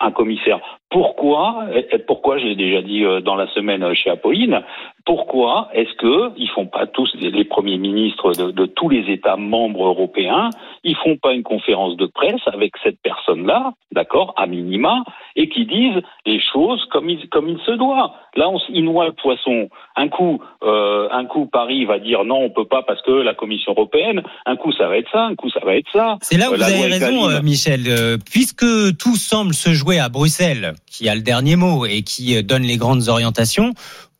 [0.00, 0.60] un commissaire?
[0.96, 1.66] Pourquoi,
[2.06, 4.62] pourquoi, je l'ai déjà dit euh, dans la semaine euh, chez Apolline,
[5.04, 9.36] pourquoi est-ce que ils font pas tous les premiers ministres de, de tous les États
[9.36, 10.48] membres européens,
[10.84, 15.04] ils font pas une conférence de presse avec cette personne-là, d'accord, à minima,
[15.36, 18.14] et qui disent les choses comme il, comme il se doit.
[18.34, 19.68] Là, on, ils noient le poisson.
[19.96, 23.34] Un coup, euh, un coup, Paris va dire non, on peut pas parce que la
[23.34, 24.22] Commission européenne.
[24.46, 25.24] Un coup, ça va être ça.
[25.24, 26.16] Un coup, ça va être ça.
[26.22, 27.80] C'est là où Euh, vous avez raison, Michel.
[27.86, 28.66] Euh, puisque
[28.98, 32.62] tout semble se jouer à Bruxelles, qui a le dernier mot et qui euh, donne
[32.62, 33.74] les grandes orientations,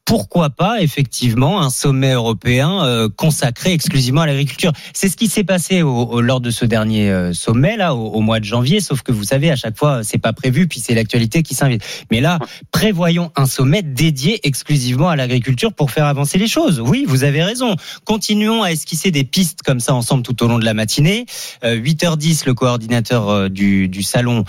[0.07, 5.43] pourquoi pas effectivement un sommet européen euh, consacré exclusivement à l'agriculture C'est ce qui s'est
[5.45, 8.79] passé au, au- lors de ce dernier euh, sommet là, au, au mois de janvier.
[8.81, 11.83] Sauf que vous savez, à chaque fois, c'est pas prévu, puis c'est l'actualité qui s'invite.
[12.13, 12.39] Mais là,
[12.71, 16.81] prévoyons un sommet dédié exclusivement à l'agriculture pour faire avancer les choses.
[16.81, 17.75] Oui, vous avez raison.
[18.05, 21.27] Continuons à esquisser des pistes comme ça ensemble tout au long de la matinée.
[21.65, 24.45] Euh, 8h10, le coordinateur euh, du, du salon,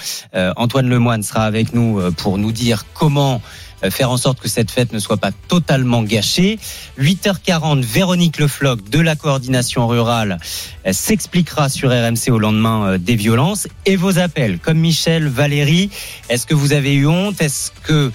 [0.56, 3.42] Antoine Lemoine, sera avec nous pour nous dire comment
[3.90, 6.60] faire en sorte que cette fête ne soit pas totalement gâchée.
[7.00, 10.40] 8h40, Véronique Lefloc de la coordination rurale
[10.86, 15.90] euh, s'expliquera sur RMC au lendemain euh, des violences et vos appels, comme Michel, Valérie.
[16.30, 17.42] Est-ce que vous avez eu honte?
[17.42, 18.12] Est-ce que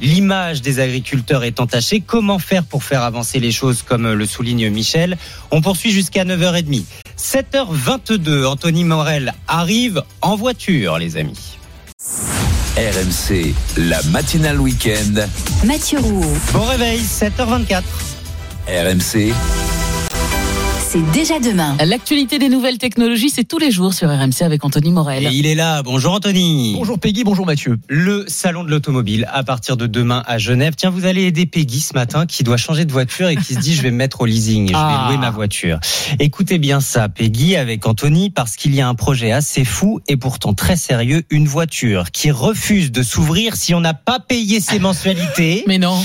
[0.00, 2.00] l'image des agriculteurs est entachée?
[2.00, 5.16] Comment faire pour faire avancer les choses comme euh, le souligne Michel?
[5.50, 6.84] On poursuit jusqu'à 9h30.
[7.18, 11.56] 7h22, Anthony Morel arrive en voiture, les amis.
[12.76, 15.26] RMC, la matinale week-end.
[15.64, 16.36] Mathieu Rouault.
[16.52, 17.82] Bon réveil, 7h24.
[18.68, 19.32] RMC,
[20.88, 21.76] C'est déjà demain.
[21.84, 25.24] L'actualité des nouvelles technologies, c'est tous les jours sur RMC avec Anthony Morel.
[25.24, 25.82] Et il est là.
[25.82, 26.74] Bonjour Anthony.
[26.76, 27.76] Bonjour Peggy, bonjour Mathieu.
[27.88, 30.74] Le salon de l'automobile à partir de demain à Genève.
[30.76, 33.58] Tiens, vous allez aider Peggy ce matin qui doit changer de voiture et qui se
[33.58, 35.06] dit je vais me mettre au leasing et je Ah.
[35.08, 35.80] vais louer ma voiture.
[36.20, 40.16] Écoutez bien ça, Peggy, avec Anthony, parce qu'il y a un projet assez fou et
[40.16, 44.78] pourtant très sérieux, une voiture qui refuse de s'ouvrir si on n'a pas payé ses
[44.78, 45.64] mensualités.
[45.66, 45.98] Mais non.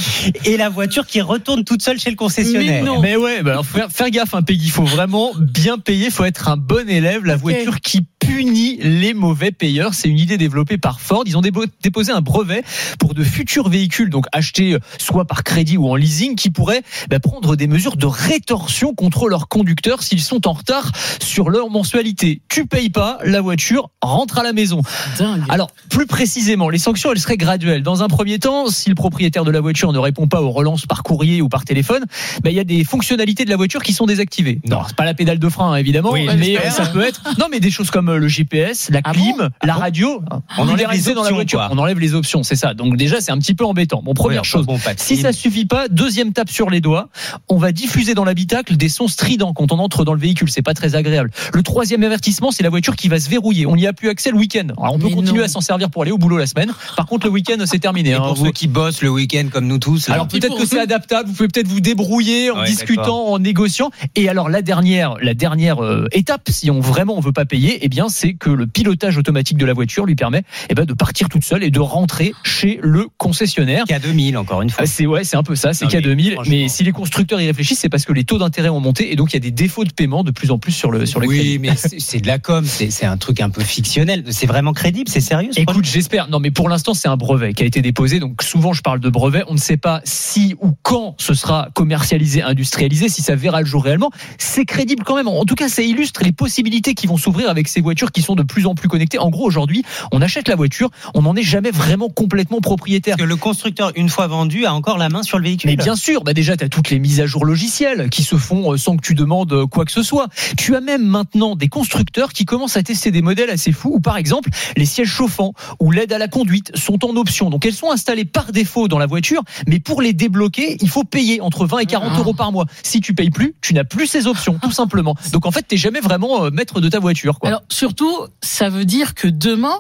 [0.46, 2.84] Et la voiture qui retourne toute seule chez le concessionnaire.
[2.84, 3.00] Mais non.
[3.00, 6.12] Mais ouais, bah alors faire, faire gaffe, hein, Peggy, il faut vraiment bien payer, il
[6.12, 7.26] faut être un bon élève.
[7.26, 11.24] La voiture qui punit les mauvais payeurs, c'est une idée développée par Ford.
[11.26, 12.64] Ils ont déposé un brevet
[13.00, 16.84] pour de futurs véhicules, donc achetés euh, soit par crédit ou en leasing, qui pourraient
[17.10, 21.70] bah, prendre des mesures de rétorsion contre leurs conducteurs s'ils sont en retard sur leur
[21.70, 22.42] mensualité.
[22.48, 24.82] Tu payes pas, la voiture rentre à la maison.
[25.18, 25.44] Dingue.
[25.50, 27.84] Alors, plus précisément, les sanctions, elles seraient graduelles.
[27.84, 30.86] Dans un premier temps, si le propriétaire de la voiture ne répond pas aux relances
[30.86, 32.06] par courrier ou par téléphone,
[32.44, 34.60] ben, il y a des fonctionnalités de la voiture qui sont désactivées.
[34.68, 36.74] Non, c'est pas la pédale de frein, hein, évidemment, Oui, mais j'espère.
[36.74, 37.22] ça peut être.
[37.40, 40.22] Non, mais des choses comme comme le GPS, la clim, la radio.
[40.58, 41.60] On enlève les dans la options, voiture.
[41.60, 41.70] quoi.
[41.72, 42.74] On enlève les options, c'est ça.
[42.74, 44.02] Donc déjà, c'est un petit peu embêtant.
[44.04, 44.66] Bon, première Oui, chose.
[44.66, 47.10] bon, si ça suffit pas, deuxième tape sur les doigts,
[47.50, 50.50] on va diffuser dans l'habitacle des sons stridents quand on entre dans le véhicule.
[50.50, 51.32] C'est pas très agréable.
[51.54, 53.66] Le troisième avertissement, c'est la voiture qui va se verrouiller.
[53.66, 54.68] On n'y a plus accès le week-end.
[54.80, 55.46] Alors on peut Mais continuer non.
[55.46, 56.72] à s'en servir pour aller au boulot la semaine.
[56.96, 58.10] Par contre, le week-end, c'est terminé.
[58.10, 58.20] Et hein.
[58.22, 60.08] pour Vous- ceux qui bossent le week-end comme nous tous.
[60.08, 60.16] là.
[60.16, 61.30] alors peut-être que c'est adaptable.
[61.30, 63.90] Vous pouvez peut-être vous débrouiller en Ouais, discutant, en négociant.
[64.16, 67.80] Et alors la dernière, la dernière euh, étape, si on vraiment on veut pas payer,
[67.82, 70.94] eh bien c'est que le pilotage automatique de la voiture lui permet eh ben, de
[70.94, 73.86] partir toute seule et de rentrer chez le concessionnaire.
[73.86, 74.84] K2000 encore une fois.
[74.84, 76.34] Ah, C'est ouais, c'est un peu ça, c'est Non, mais K2000.
[76.34, 76.56] franchement.
[76.56, 79.16] Mais si les constructeurs y réfléchissent, c'est parce que les taux d'intérêt ont monté et
[79.16, 81.20] donc il y a des défauts de paiement de plus en plus sur le sur
[81.20, 81.60] le oui, crédit.
[81.60, 84.24] mais c'est de la com, c'est un truc un peu fictionnel.
[84.30, 85.52] C'est vraiment crédible, c'est sérieux.
[85.54, 86.30] ce Écoute, j'espère.
[86.30, 88.20] Non, mais pour l'instant, c'est un brevet qui a été déposé.
[88.20, 89.44] Donc, souvent, je parle de brevet.
[89.48, 93.68] On ne sait pas si ou quand ce sera commercialisé, industrialisé, si ça verra le
[93.68, 94.12] jour réellement.
[94.38, 95.28] C'est crédible quand même.
[95.28, 98.36] En tout cas, ça illustre les possibilités qui vont s'ouvrir avec ces voitures qui sont
[98.36, 99.20] de plus en plus connectées.
[99.20, 103.18] En gros, aujourd'hui, on achète la voiture, on n'en est jamais vraiment complètement propriétaire.
[103.18, 105.70] Parce que le constructeur, une fois vendu, a encore la main sur le véhicule.
[105.70, 108.36] Mais bien sûr, bah déjà, tu as toutes les mises à jour logicielles qui se
[108.36, 110.28] font euh, sans que tu demandes euh, quoi que ce soit.
[110.58, 114.00] Tu as même maintenant des constructeurs qui commencent à tester des modèles assez fous où,
[114.00, 117.50] par exemple, les sièges chauffants ou l'aide à la conduite sont en option.
[117.50, 121.04] Donc, elles sont installées par défaut dans la voiture, mais pour les débloquer, il faut
[121.04, 122.66] payer entre 20 et 40 euros par mois.
[122.84, 125.16] Si tu payes plus, tu n'as plus ces options, tout simplement.
[125.32, 127.40] Donc, en fait, t'es jamais vraiment euh, maître de ta voiture.
[127.40, 127.50] Quoi.
[127.50, 129.74] Alors surtout, ça veut dire que demain,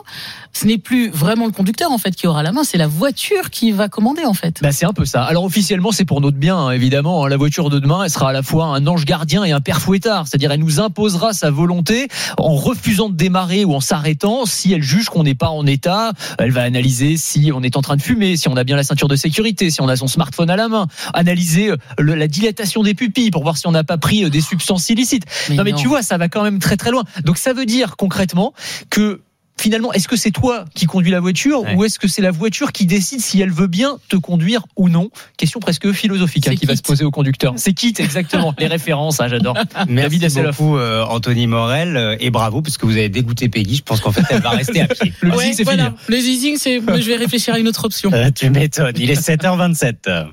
[0.53, 3.51] ce n'est plus vraiment le conducteur en fait qui aura la main, c'est la voiture
[3.51, 4.57] qui va commander en fait.
[4.63, 5.23] Bah, c'est un peu ça.
[5.23, 7.27] Alors officiellement, c'est pour notre bien, hein, évidemment.
[7.27, 9.79] La voiture de demain, elle sera à la fois un ange gardien et un père
[9.79, 10.27] fouettard.
[10.27, 12.07] C'est-à-dire, elle nous imposera sa volonté
[12.39, 14.47] en refusant de démarrer ou en s'arrêtant.
[14.47, 17.81] Si elle juge qu'on n'est pas en état, elle va analyser si on est en
[17.83, 20.07] train de fumer, si on a bien la ceinture de sécurité, si on a son
[20.07, 23.71] smartphone à la main, analyser euh, le- la dilatation des pupilles pour voir si on
[23.71, 25.25] n'a pas pris euh, des substances illicites.
[25.49, 25.77] Mais non, mais non.
[25.77, 27.03] tu vois, ça va quand même très très loin.
[27.25, 28.53] Donc ça veut dire concrètement
[28.89, 29.21] que
[29.59, 31.75] finalement, est-ce que c'est toi qui conduis la voiture Ouais.
[31.75, 34.89] ou est-ce que c'est la voiture qui décide si elle veut bien te conduire ou
[34.89, 35.11] non?
[35.37, 36.77] Question presque philosophique hein, qui va Kit.
[36.77, 37.53] se poser au conducteur.
[37.57, 38.55] C'est quitte exactement.
[38.57, 39.53] Les références, ah, j'adore.
[39.87, 43.75] David Merci beaucoup euh, Anthony Morel euh, et bravo parce que vous avez dégoûté Peggy.
[43.75, 45.13] Je pense qu'en fait elle va rester à pied.
[45.21, 45.93] Le Ouais, c'est voilà.
[46.07, 46.17] fini.
[46.51, 46.79] Le c'est.
[46.79, 48.11] Je vais réfléchir à une autre option.
[48.13, 48.95] Euh, tu m'étonnes.
[48.97, 50.25] Il est 7h27.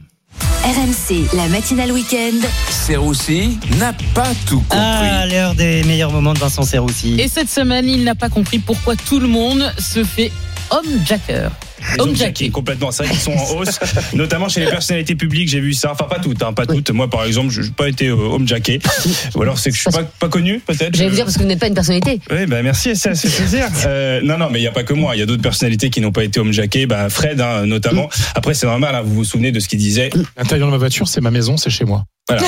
[0.65, 2.47] RMC, la matinale week-end.
[2.71, 4.79] Serroussi n'a pas tout compris.
[4.79, 7.17] Ah, l'heure des meilleurs moments de Vincent Serroussi.
[7.19, 10.33] Et cette semaine, il n'a pas compris pourquoi tout le monde se fait
[10.71, 11.51] homme jacker.
[11.97, 12.51] Jacké jacké.
[12.51, 12.91] complètement.
[12.91, 13.79] C'est vrai qu'ils sont en hausse,
[14.15, 15.49] notamment chez les personnalités publiques.
[15.49, 15.93] J'ai vu ça.
[15.93, 16.91] Enfin, pas toutes, hein, pas toutes.
[16.91, 18.79] Moi, par exemple, je n'ai pas été euh, home jacké.
[19.35, 20.95] Ou alors, c'est que je suis pas, pas connu, peut-être.
[20.95, 22.21] J'allais vous dire parce que vous n'êtes pas une personnalité.
[22.31, 23.67] Oui, bah merci, ça, ça fait plaisir.
[23.87, 25.17] Euh, non, non, mais il n'y a pas que moi.
[25.17, 26.87] Il y a d'autres personnalités qui n'ont pas été home jackées.
[26.87, 28.09] Bah, Fred, hein, notamment.
[28.35, 28.95] Après, c'est normal.
[28.95, 30.11] hein, vous vous souvenez de ce qu'il disait.
[30.37, 32.05] L'intérieur de ma voiture, c'est ma maison, c'est chez moi.
[32.29, 32.43] Voilà.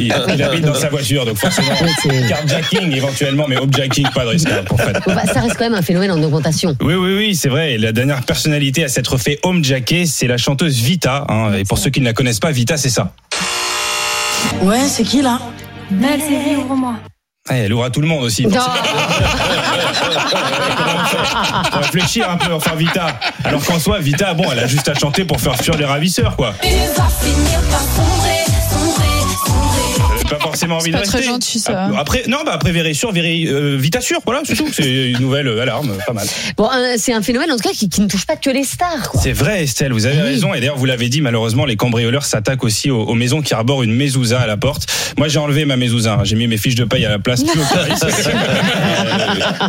[0.00, 1.68] Il, il habite dans sa voiture, donc forcément,
[2.28, 4.98] carjacking éventuellement, mais home jacking, pas de risque hein, pour Fred.
[5.06, 6.76] Bah, ça reste quand même un phénomène en augmentation.
[6.80, 7.74] Oui, oui, oui, c'est vrai.
[7.74, 11.24] Et La dernière personnalité à s'être fait home jacker, c'est la chanteuse Vita.
[11.28, 11.52] hein.
[11.54, 13.12] Et pour ceux qui ne la connaissent pas, Vita, c'est ça.
[14.62, 15.40] Ouais, c'est qui là?
[15.90, 16.94] Mel, Séville, ouvre-moi.
[17.48, 18.46] Ah, elle ouvre à tout le monde aussi.
[18.46, 18.58] Non.
[21.72, 23.18] Faut réfléchir un peu, enfin Vita.
[23.44, 26.36] Alors qu'en soi, Vita, bon, elle a juste à chanter pour faire fuir les ravisseurs,
[26.36, 26.54] quoi.
[26.62, 28.44] Tu vas finir par sombrer,
[30.24, 31.32] Euh, Pas forcément envie C'est de pas très rester.
[31.32, 31.90] gentil, ça.
[31.98, 33.78] Après, non, bah après Vérissure, Véri, euh,
[34.24, 34.66] voilà, c'est tout.
[34.72, 36.26] C'est une nouvelle euh, alarme, pas mal.
[36.56, 38.64] Bon, euh, c'est un phénomène en tout cas qui, qui ne touche pas que les
[38.64, 39.10] stars.
[39.10, 39.20] Quoi.
[39.22, 40.54] C'est vrai, Estelle, vous avez raison.
[40.54, 43.82] Et d'ailleurs, vous l'avez dit, malheureusement, les cambrioleurs s'attaquent aussi aux, aux maisons qui arborent
[43.82, 44.86] une mezouza à la porte.
[45.18, 46.14] Moi, j'ai enlevé ma mezouza.
[46.14, 46.24] hein.
[46.24, 47.42] J'ai mis mes fiches de paye à la place.
[47.44, 47.60] plus.
[47.60, 47.94] Euh,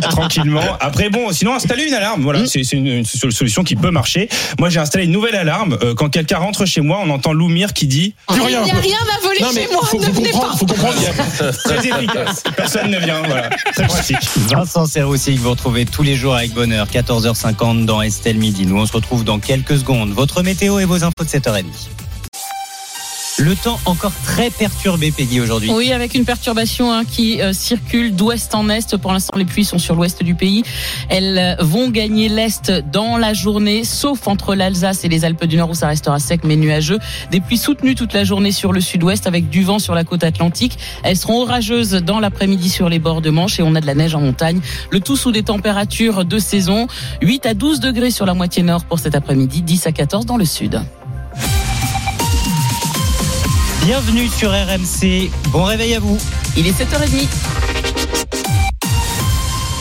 [0.10, 0.62] tranquillement.
[0.80, 2.22] Après, bon, sinon, installer une alarme.
[2.22, 4.28] Voilà, c'est c'est une, une sol- solution qui peut marcher.
[4.58, 5.78] Moi, j'ai installé une nouvelle alarme.
[5.82, 8.14] Euh, quand quelqu'un rentre chez moi, on entend Loumir qui dit.
[8.28, 8.60] Plus rien.
[8.62, 10.45] Il n'y a rien à voler Non, chez moi, faut, ne venez pas.
[10.54, 10.96] Faut comprendre.
[11.64, 12.42] Très efficace.
[12.56, 13.22] Personne ne vient.
[13.22, 14.18] Voilà, très pratique.
[14.50, 18.66] Vincent Serroussi que vous retrouvez tous les jours avec bonheur, 14h50 dans Estelle Midi.
[18.66, 20.10] Nous, on se retrouve dans quelques secondes.
[20.10, 21.64] Votre météo et vos infos de 7h30.
[23.38, 25.70] Le temps encore très perturbé, Peggy, aujourd'hui.
[25.70, 28.96] Oui, avec une perturbation hein, qui euh, circule d'ouest en est.
[28.96, 30.62] Pour l'instant, les pluies sont sur l'ouest du pays.
[31.10, 35.58] Elles euh, vont gagner l'est dans la journée, sauf entre l'Alsace et les Alpes du
[35.58, 36.98] Nord où ça restera sec mais nuageux.
[37.30, 40.24] Des pluies soutenues toute la journée sur le sud-ouest avec du vent sur la côte
[40.24, 40.78] atlantique.
[41.02, 43.94] Elles seront orageuses dans l'après-midi sur les bords de Manche et on a de la
[43.94, 44.60] neige en montagne.
[44.90, 46.86] Le tout sous des températures de saison.
[47.20, 50.38] 8 à 12 degrés sur la moitié nord pour cet après-midi, 10 à 14 dans
[50.38, 50.80] le sud.
[53.86, 55.30] Bienvenue sur RMC.
[55.52, 56.18] Bon réveil à vous.
[56.56, 57.65] Il est 7h30.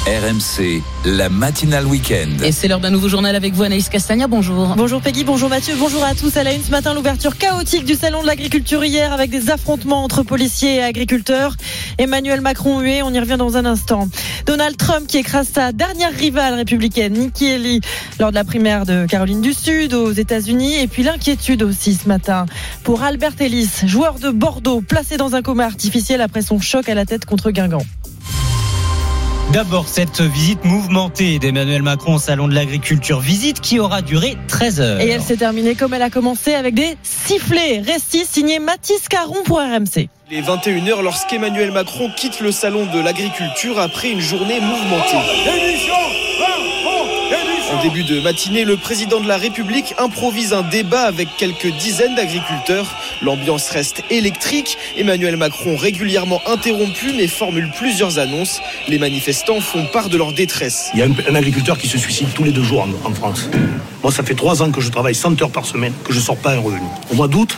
[0.05, 2.29] RMC, la matinale week-end.
[2.43, 4.27] Et c'est l'heure d'un nouveau journal avec vous, Anaïs Castagna.
[4.27, 4.75] Bonjour.
[4.77, 6.37] Bonjour Peggy, bonjour Mathieu, bonjour à tous.
[6.37, 10.03] À la une ce matin, l'ouverture chaotique du salon de l'agriculture hier avec des affrontements
[10.03, 11.55] entre policiers et agriculteurs.
[11.97, 14.07] Emmanuel Macron hué, on y revient dans un instant.
[14.45, 17.79] Donald Trump qui écrase sa dernière rivale républicaine, Nikki Haley,
[18.19, 20.75] lors de la primaire de Caroline du Sud aux États-Unis.
[20.75, 22.45] Et puis l'inquiétude aussi ce matin
[22.83, 26.93] pour Albert Ellis, joueur de Bordeaux, placé dans un coma artificiel après son choc à
[26.93, 27.81] la tête contre Guingamp.
[29.53, 33.19] D'abord, cette visite mouvementée d'Emmanuel Macron au Salon de l'Agriculture.
[33.19, 34.99] Visite qui aura duré 13 heures.
[34.99, 37.79] Et elle s'est terminée comme elle a commencé avec des sifflets.
[37.79, 40.09] Récit signé Mathis Caron pour RMC.
[40.29, 46.24] Les 21h lorsqu'Emmanuel Macron quitte le Salon de l'Agriculture après une journée mouvementée.
[47.75, 52.15] En début de matinée, le président de la République improvise un débat avec quelques dizaines
[52.15, 52.95] d'agriculteurs.
[53.21, 54.77] L'ambiance reste électrique.
[54.95, 58.61] Emmanuel Macron régulièrement interrompu mais formule plusieurs annonces.
[58.87, 60.89] Les manifestants font part de leur détresse.
[60.93, 63.49] Il y a un, agriculteur qui se suicide tous les deux jours en, en France.
[64.01, 66.37] Moi, ça fait trois ans que je travaille 100 heures par semaine, que je sors
[66.37, 66.87] pas un revenu.
[67.11, 67.57] Au mois d'août,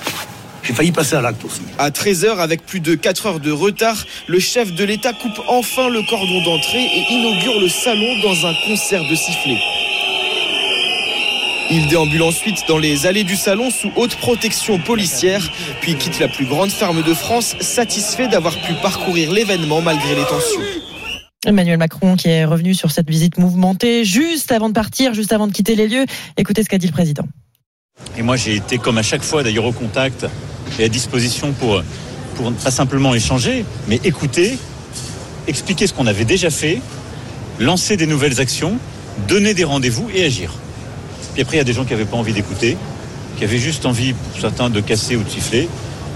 [0.63, 1.61] j'ai failli passer à l'acte aussi.
[1.77, 5.89] À 13h, avec plus de 4 heures de retard, le chef de l'État coupe enfin
[5.89, 9.61] le cordon d'entrée et inaugure le salon dans un concert de sifflets.
[11.69, 15.51] Il déambule ensuite dans les allées du salon sous haute protection policière,
[15.81, 20.23] puis quitte la plus grande ferme de France, satisfait d'avoir pu parcourir l'événement malgré les
[20.23, 20.61] tensions.
[21.45, 25.45] Emmanuel Macron qui est revenu sur cette visite mouvementée juste avant de partir, juste avant
[25.47, 26.05] de quitter les lieux.
[26.37, 27.25] Écoutez ce qu'a dit le président.
[28.17, 30.25] Et moi j'ai été comme à chaque fois d'ailleurs au contact
[30.79, 31.83] et à disposition pour,
[32.35, 34.57] pour pas simplement échanger, mais écouter,
[35.47, 36.81] expliquer ce qu'on avait déjà fait,
[37.59, 38.77] lancer des nouvelles actions,
[39.27, 40.53] donner des rendez-vous et agir.
[41.37, 42.75] Puis après, il y a des gens qui n'avaient pas envie d'écouter,
[43.37, 45.69] qui avaient juste envie, pour certains, de casser ou de siffler.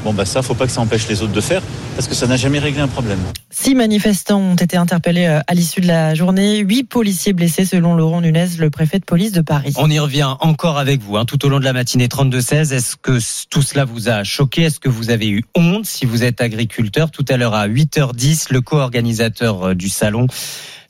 [0.03, 1.61] Bon, bah ça, faut pas que ça empêche les autres de faire,
[1.95, 3.19] parce que ça n'a jamais réglé un problème.
[3.53, 6.59] Six manifestants ont été interpellés euh, à l'issue de la journée.
[6.59, 9.73] Huit policiers blessés, selon Laurent Nunez, le préfet de police de Paris.
[9.75, 12.73] On y revient encore avec vous hein, tout au long de la matinée 32-16.
[12.73, 14.63] Est-ce que tout cela vous a choqué?
[14.63, 17.11] Est-ce que vous avez eu honte si vous êtes agriculteur?
[17.11, 20.27] Tout à l'heure à 8h10, le co-organisateur euh, du salon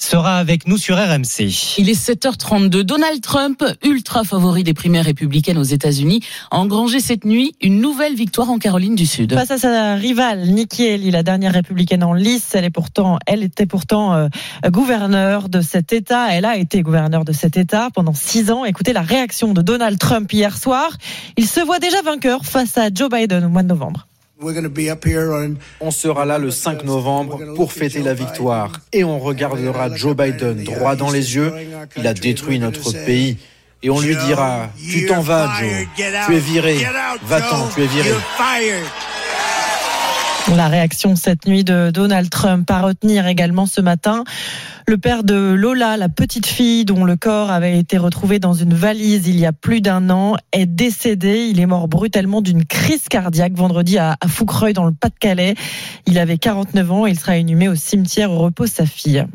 [0.02, 1.78] sera avec nous sur RMC.
[1.78, 2.82] Il est 7h32.
[2.82, 8.16] Donald Trump, ultra favori des primaires républicaines aux États-Unis, a engrangé cette nuit une nouvelle
[8.16, 9.34] victoire en Caroline du Sud.
[9.34, 13.44] Face à sa rivale Nikki Haley, la dernière républicaine en lice, elle est pourtant, elle
[13.44, 14.28] était pourtant euh,
[14.68, 16.28] gouverneure de cet État.
[16.32, 18.66] Elle a été gouverneure de cet État pendant six ans.
[18.66, 20.98] Écoutez la réaction de Donald Trump hier soir.
[21.38, 24.08] Il se voit déjà vainqueur face à Joe Biden au mois de novembre.
[25.82, 30.64] On sera là le 5 novembre pour fêter la victoire et on regardera Joe Biden
[30.64, 31.54] droit dans les yeux.
[31.96, 33.38] Il a détruit notre pays.
[33.84, 35.88] Et on lui dira, tu t'en vas Joe,
[36.28, 36.78] tu es viré,
[37.24, 38.12] va-t'en, tu es viré.
[40.50, 44.24] La réaction cette nuit de Donald Trump à retenir également ce matin.
[44.88, 48.74] Le père de Lola, la petite fille dont le corps avait été retrouvé dans une
[48.74, 51.48] valise il y a plus d'un an, est décédé.
[51.50, 55.56] Il est mort brutalement d'une crise cardiaque vendredi à Foucreuil dans le Pas-de-Calais.
[56.08, 59.26] Il avait 49 ans et il sera inhumé au cimetière où repose sa fille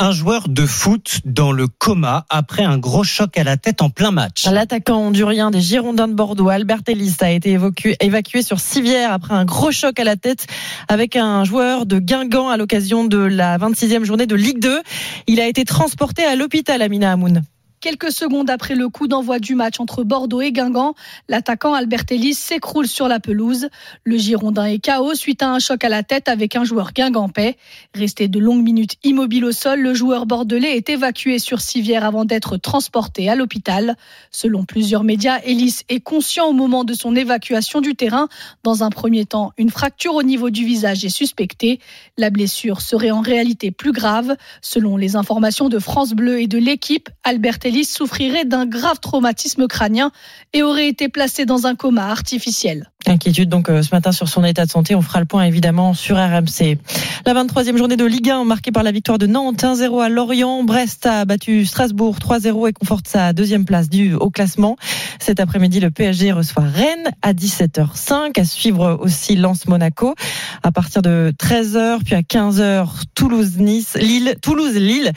[0.00, 3.90] un joueur de foot dans le coma après un gros choc à la tête en
[3.90, 4.46] plein match.
[4.46, 7.58] L'attaquant hondurien des Girondins de Bordeaux, Albert Ellis, a été
[8.00, 10.46] évacué, sur Civière après un gros choc à la tête
[10.88, 14.80] avec un joueur de Guingamp à l'occasion de la 26e journée de Ligue 2.
[15.26, 17.42] Il a été transporté à l'hôpital Amina Hamoun.
[17.80, 20.94] Quelques secondes après le coup d'envoi du match entre Bordeaux et Guingamp,
[21.30, 23.70] l'attaquant Albert Ellis s'écroule sur la pelouse.
[24.04, 27.56] Le Girondin est KO suite à un choc à la tête avec un joueur guingampais.
[27.94, 32.26] Resté de longues minutes immobile au sol, le joueur bordelais est évacué sur civière avant
[32.26, 33.96] d'être transporté à l'hôpital.
[34.30, 38.28] Selon plusieurs médias, Ellis est conscient au moment de son évacuation du terrain.
[38.62, 41.80] Dans un premier temps, une fracture au niveau du visage est suspectée.
[42.18, 44.36] La blessure serait en réalité plus grave.
[44.60, 49.66] Selon les informations de France Bleu et de l'équipe, Albert Ellis souffrirait d'un grave traumatisme
[49.66, 50.10] crânien
[50.52, 52.90] et aurait été placé dans un coma artificiel.
[53.06, 54.94] Inquiétude donc euh, ce matin sur son état de santé.
[54.94, 56.78] On fera le point évidemment sur RMC.
[57.24, 60.62] La 23e journée de Ligue 1 marquée par la victoire de Nantes 1-0 à Lorient.
[60.64, 64.76] Brest a battu Strasbourg 3-0 et conforte sa deuxième place du au classement.
[65.18, 68.38] Cet après-midi, le PSG reçoit Rennes à 17h05.
[68.38, 70.14] À suivre aussi Lens-Monaco
[70.62, 75.12] à partir de 13h puis à 15h Toulouse-Nice, Lille, Toulouse-Lille.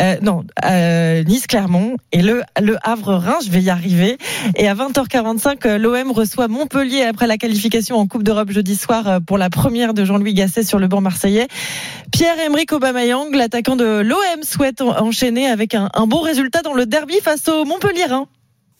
[0.00, 3.38] Euh, non, euh, Nice-Clermont et le le Havre-Rhin.
[3.44, 4.18] Je vais y arriver.
[4.56, 9.20] Et à 20h45, l'OM reçoit Montpellier après la qualification en Coupe d'Europe jeudi soir euh,
[9.20, 11.48] pour la première de Jean-Louis Gasset sur le banc marseillais.
[12.12, 17.48] Pierre-Emerick Aubameyang, l'attaquant de l'OM, souhaite enchaîner avec un, bon résultat dans le derby face
[17.48, 18.26] au Montpellierin.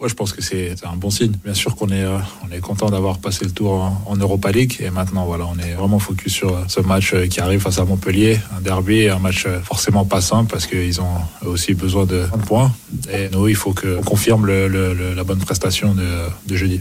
[0.01, 1.33] Ouais, je pense que c'est un bon signe.
[1.45, 2.19] Bien sûr qu'on est, euh,
[2.61, 3.73] content d'avoir passé le tour
[4.07, 4.77] en, Europa League.
[4.81, 7.85] Et maintenant, voilà, on est vraiment focus sur euh, ce match qui arrive face à
[7.85, 8.39] Montpellier.
[8.57, 12.73] Un derby, un match forcément pas simple parce qu'ils ont aussi besoin de points.
[13.13, 16.81] Et nous, il faut qu'on confirme la bonne prestation de jeudi.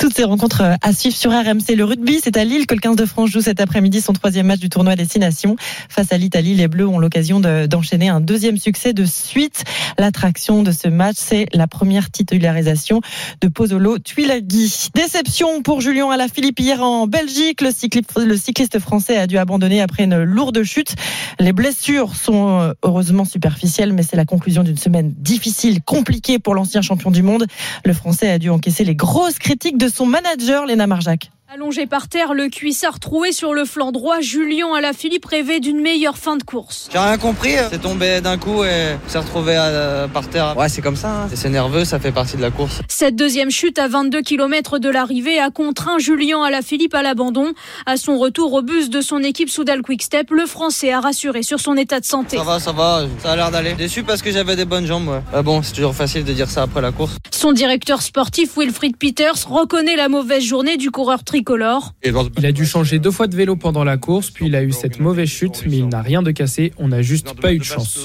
[0.00, 1.76] Toutes ces rencontres euh, à suivre sur RMC.
[1.76, 4.46] Le rugby, c'est à Lille que le 15 de France joue cet après-midi son troisième
[4.46, 5.56] match du tournoi Destination.
[5.90, 9.62] Face à l'Italie, les Bleus ont l'occasion de- d'enchaîner un deuxième succès de suite.
[9.98, 13.02] L'attraction de ce match, c'est la première titularisation
[13.42, 14.88] de Pozzolo Tuilagi.
[14.94, 17.60] Déception pour Julien Alaphilippe hier en Belgique.
[17.60, 20.94] Le cycliste, le cycliste français a dû abandonner après une lourde chute.
[21.38, 26.54] Les blessures sont euh, heureusement superficielles, mais c'est la conclusion d'une semaine difficile, compliquée pour
[26.54, 27.44] l'ancien champion du monde.
[27.84, 31.30] Le français a dû encaisser les grosses critiques de son manager, Léna Marjac.
[31.52, 36.16] Allongé par terre, le cuissard troué sur le flanc droit, Julien Alaphilippe rêvait d'une meilleure
[36.16, 36.88] fin de course.
[36.92, 40.56] J'ai rien compris, c'est tombé d'un coup et s'est retrouvé euh, par terre.
[40.56, 41.28] Ouais, c'est comme ça, hein.
[41.34, 42.82] c'est nerveux, ça fait partie de la course.
[42.86, 47.52] Cette deuxième chute à 22 km de l'arrivée a contraint Julien Alaphilippe à l'abandon.
[47.84, 51.58] À son retour au bus de son équipe Soudal Quickstep, le Français a rassuré sur
[51.58, 52.36] son état de santé.
[52.36, 53.72] Ça va, ça va, ça a l'air d'aller.
[53.72, 55.22] Déçu parce que j'avais des bonnes jambes, ouais.
[55.34, 57.16] Ah bon, c'est toujours facile de dire ça après la course.
[57.32, 61.94] Son directeur sportif Wilfried Peters reconnaît la mauvaise journée du coureur tricolore.
[62.04, 64.72] Il a dû changer deux fois de vélo pendant la course, puis il a eu
[64.72, 67.64] cette mauvaise chute, mais il n'a rien de cassé, on n'a juste pas eu de
[67.64, 67.98] chance.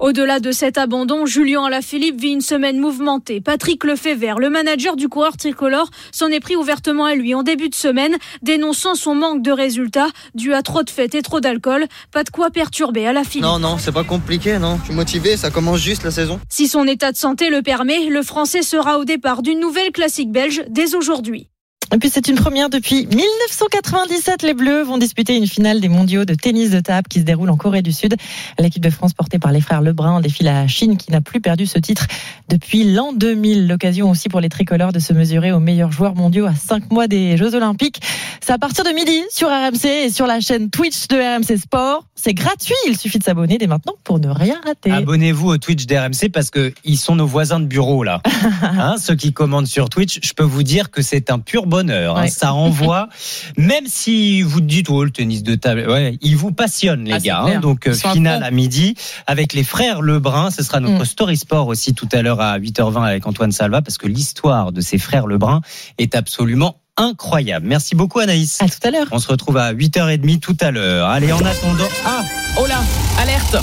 [0.00, 3.40] Au-delà de cet abandon, Julien Alaphilippe vit une semaine mouvementée.
[3.40, 7.68] Patrick Lefebvre, le manager du coureur tricolore, s'en est pris ouvertement à lui en début
[7.68, 11.86] de semaine, dénonçant son manque de résultats dû à trop de fêtes et trop d'alcool.
[12.10, 13.44] Pas de quoi perturber Alaphilippe.
[13.44, 14.78] Non, non, c'est pas compliqué, non.
[14.80, 16.40] Je suis motivé, ça commence juste la saison.
[16.48, 20.32] Si son état de santé le permet, le Français sera au départ d'une nouvelle classique
[20.32, 21.48] belge dès aujourd'hui.
[21.94, 24.42] Et puis c'est une première depuis 1997.
[24.42, 27.48] Les Bleus vont disputer une finale des mondiaux de tennis de table qui se déroule
[27.48, 28.16] en Corée du Sud.
[28.58, 31.64] L'équipe de France portée par les frères Lebrun défie la Chine qui n'a plus perdu
[31.64, 32.06] ce titre
[32.48, 33.68] depuis l'an 2000.
[33.68, 37.06] L'occasion aussi pour les tricolores de se mesurer aux meilleurs joueurs mondiaux à 5 mois
[37.06, 38.00] des Jeux Olympiques.
[38.40, 42.04] C'est à partir de midi sur RMC et sur la chaîne Twitch de RMC Sport.
[42.16, 42.74] C'est gratuit.
[42.88, 44.90] Il suffit de s'abonner dès maintenant pour ne rien rater.
[44.90, 48.22] Abonnez-vous au Twitch d'RMC parce que ils sont nos voisins de bureau là.
[48.62, 51.75] Hein, ceux qui commandent sur Twitch, je peux vous dire que c'est un pur bonheur.
[51.80, 52.14] Hein.
[52.22, 52.28] Ouais.
[52.28, 53.08] Ça renvoie,
[53.56, 57.18] même si vous dites oh le tennis de table, ouais, il vous passionne les Ah,
[57.20, 57.40] gars.
[57.42, 57.60] hein.
[57.60, 58.94] donc euh, finale à midi
[59.26, 60.50] avec les frères Lebrun.
[60.50, 61.04] Ce sera notre Mm.
[61.04, 64.80] story sport aussi tout à l'heure à 8h20 avec Antoine Salva parce que l'histoire de
[64.80, 65.60] ces frères Lebrun
[65.98, 67.66] est absolument incroyable.
[67.66, 68.60] Merci beaucoup Anaïs.
[68.62, 69.06] À tout à l'heure.
[69.10, 71.08] On se retrouve à 8h30 tout à l'heure.
[71.08, 72.22] Allez, en attendant, ah,
[72.58, 72.78] Oh là,
[73.20, 73.56] alerte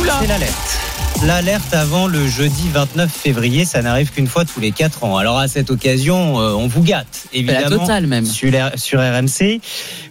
[0.00, 0.89] Oula c'est l'alerte.
[1.22, 5.18] L'alerte avant le jeudi 29 février, ça n'arrive qu'une fois tous les 4 ans.
[5.18, 7.68] Alors à cette occasion, euh, on vous gâte, évidemment.
[7.68, 8.24] la totale même.
[8.24, 9.60] Sur, sur RMC.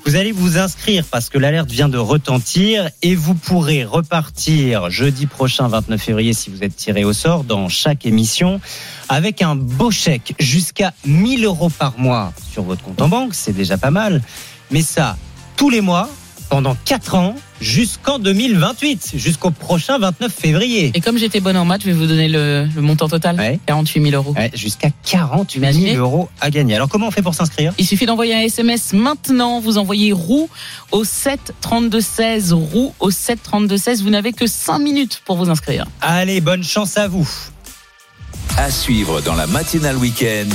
[0.06, 5.26] Vous allez vous inscrire parce que l'alerte vient de retentir et vous pourrez repartir jeudi
[5.26, 8.62] prochain 29 février si vous êtes tiré au sort dans chaque émission
[9.10, 13.34] avec un beau chèque jusqu'à 1000 euros par mois sur votre compte en banque.
[13.34, 14.22] C'est déjà pas mal.
[14.70, 15.18] Mais ça,
[15.58, 16.08] tous les mois,
[16.50, 20.92] pendant 4 ans, jusqu'en 2028, jusqu'au prochain 29 février.
[20.94, 23.60] Et comme j'étais bonne en maths, je vais vous donner le, le montant total.
[23.66, 24.34] 48 000 euros.
[24.38, 25.92] Ouais, jusqu'à 48 Imaginez.
[25.94, 26.76] 000 euros à gagner.
[26.76, 27.74] Alors comment on fait pour s'inscrire?
[27.78, 29.60] Il suffit d'envoyer un SMS maintenant.
[29.60, 30.50] Vous envoyez roue
[30.92, 32.54] au 7 32 16.
[32.54, 34.04] Roue au 7 32 16.
[34.04, 35.86] Vous n'avez que 5 minutes pour vous inscrire.
[36.02, 37.30] Allez, bonne chance à vous.
[38.58, 40.50] À suivre dans la matinale week-end.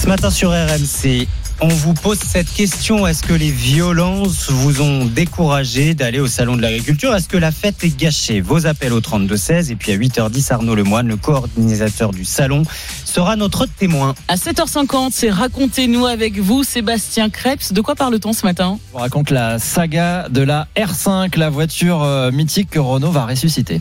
[0.00, 1.26] Ce matin sur RMC,
[1.60, 3.06] on vous pose cette question.
[3.06, 7.14] Est-ce que les violences vous ont découragé d'aller au Salon de l'Agriculture?
[7.14, 8.40] Est-ce que la fête est gâchée?
[8.40, 12.62] Vos appels au 32-16 et puis à 8h10, Arnaud Lemoine, le coordinateur du Salon,
[13.04, 14.14] sera notre témoin.
[14.28, 17.72] À 7h50, c'est Racontez-nous avec vous, Sébastien Krebs.
[17.72, 18.78] De quoi parle-t-on ce matin?
[18.92, 23.80] On raconte la saga de la R5, la voiture euh, mythique que Renault va ressusciter.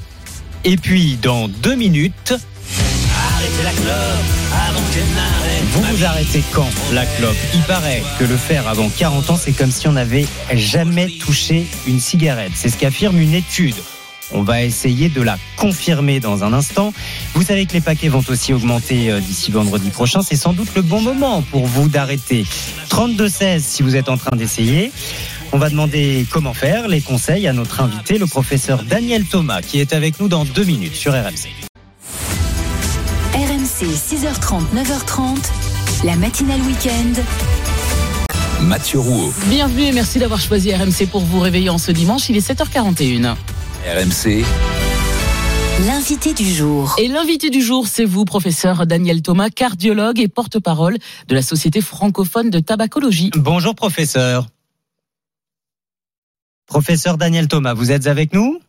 [0.66, 2.34] Et puis, dans deux minutes,
[5.72, 7.36] vous vous arrêtez quand la clope?
[7.54, 11.66] Il paraît que le faire avant 40 ans, c'est comme si on n'avait jamais touché
[11.88, 12.52] une cigarette.
[12.56, 13.76] C'est ce qu'affirme une étude.
[14.32, 16.94] On va essayer de la confirmer dans un instant.
[17.34, 20.22] Vous savez que les paquets vont aussi augmenter euh, d'ici vendredi prochain.
[20.22, 22.46] C'est sans doute le bon moment pour vous d'arrêter.
[22.90, 24.92] 32-16 si vous êtes en train d'essayer.
[25.52, 29.80] On va demander comment faire, les conseils à notre invité, le professeur Daniel Thomas, qui
[29.80, 31.73] est avec nous dans deux minutes sur RMC.
[33.74, 37.14] RMC 6h30, 9h30, la matinale week-end.
[38.62, 39.34] Mathieu Rouault.
[39.48, 42.30] Bienvenue et merci d'avoir choisi RMC pour vous réveiller en ce dimanche.
[42.30, 43.36] Il est 7h41.
[43.86, 44.46] RMC.
[45.88, 46.96] L'invité du jour.
[47.00, 50.98] Et l'invité du jour, c'est vous, professeur Daniel Thomas, cardiologue et porte-parole
[51.28, 53.32] de la Société francophone de tabacologie.
[53.36, 54.48] Bonjour professeur.
[56.68, 58.60] Professeur Daniel Thomas, vous êtes avec nous?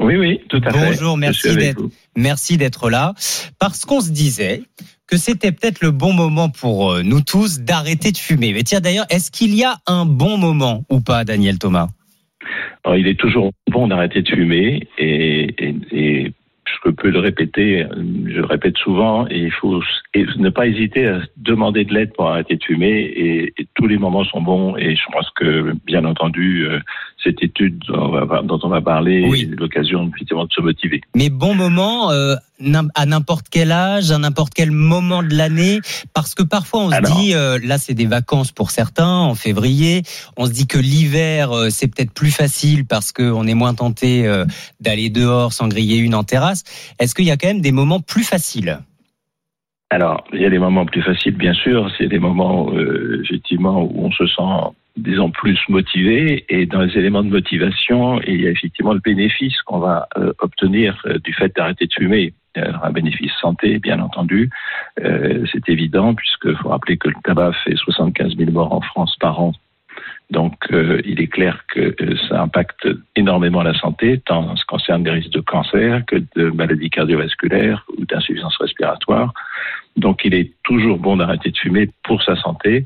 [0.00, 0.86] Oui, Oui, tout à fait.
[0.86, 1.90] Bonjour, merci d'être, vous.
[2.16, 3.14] merci d'être là.
[3.58, 4.62] Parce qu'on se disait
[5.06, 8.52] que c'était peut-être le bon moment pour euh, nous tous d'arrêter de fumer.
[8.52, 11.88] Mais tiens, d'ailleurs, est-ce qu'il y a un bon moment ou pas, Daniel Thomas?
[12.84, 16.32] Alors, il est toujours bon d'arrêter de fumer et, et, et
[16.84, 19.82] je peux le répéter, je le répète souvent, et il faut
[20.14, 23.98] ne pas hésiter à demander de l'aide pour arrêter de fumer et, et tous les
[23.98, 26.78] moments sont bons et je pense que, bien entendu, euh,
[27.22, 31.00] cette étude dont on va, parler est l'occasion effectivement de se motiver.
[31.16, 32.36] Mais bon moment euh,
[32.94, 35.80] à n'importe quel âge, à n'importe quel moment de l'année,
[36.14, 37.16] parce que parfois on se Alors.
[37.16, 40.02] dit, euh, là c'est des vacances pour certains en février,
[40.36, 44.28] on se dit que l'hiver euh, c'est peut-être plus facile parce qu'on est moins tenté
[44.80, 46.64] d'aller dehors sans griller une en terrasse.
[46.98, 48.78] Est-ce qu'il y a quand même des moments plus faciles?
[49.90, 51.90] Alors, il y a des moments plus faciles, bien sûr.
[51.96, 52.70] C'est des moments,
[53.22, 56.44] effectivement, où on se sent, disons, plus motivé.
[56.48, 60.32] Et dans les éléments de motivation, il y a effectivement le bénéfice qu'on va euh,
[60.40, 62.34] obtenir euh, du fait d'arrêter de fumer.
[62.54, 64.50] Alors, un bénéfice santé, bien entendu,
[65.04, 69.14] Euh, c'est évident, puisque faut rappeler que le tabac fait 75 000 morts en France
[69.20, 69.52] par an.
[70.30, 72.86] Donc, euh, il est clair que euh, ça impacte
[73.16, 76.90] énormément la santé, tant en ce qui concerne les risques de cancer que de maladies
[76.90, 79.32] cardiovasculaires ou d'insuffisance respiratoire.
[79.96, 82.82] Donc, il est toujours bon d'arrêter de fumer pour sa santé.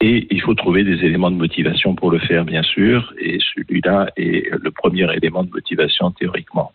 [0.00, 3.14] Et il faut trouver des éléments de motivation pour le faire, bien sûr.
[3.18, 6.72] Et celui-là est le premier élément de motivation théoriquement.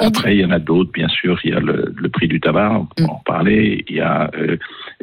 [0.00, 1.38] Après, il y en a d'autres, bien sûr.
[1.44, 3.84] Il y a le, le prix du tabac, on peut en parler.
[3.88, 4.56] Il y a euh,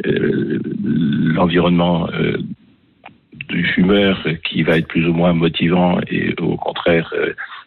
[0.05, 2.37] euh, l'environnement euh,
[3.49, 7.13] du fumeur qui va être plus ou moins motivant et au contraire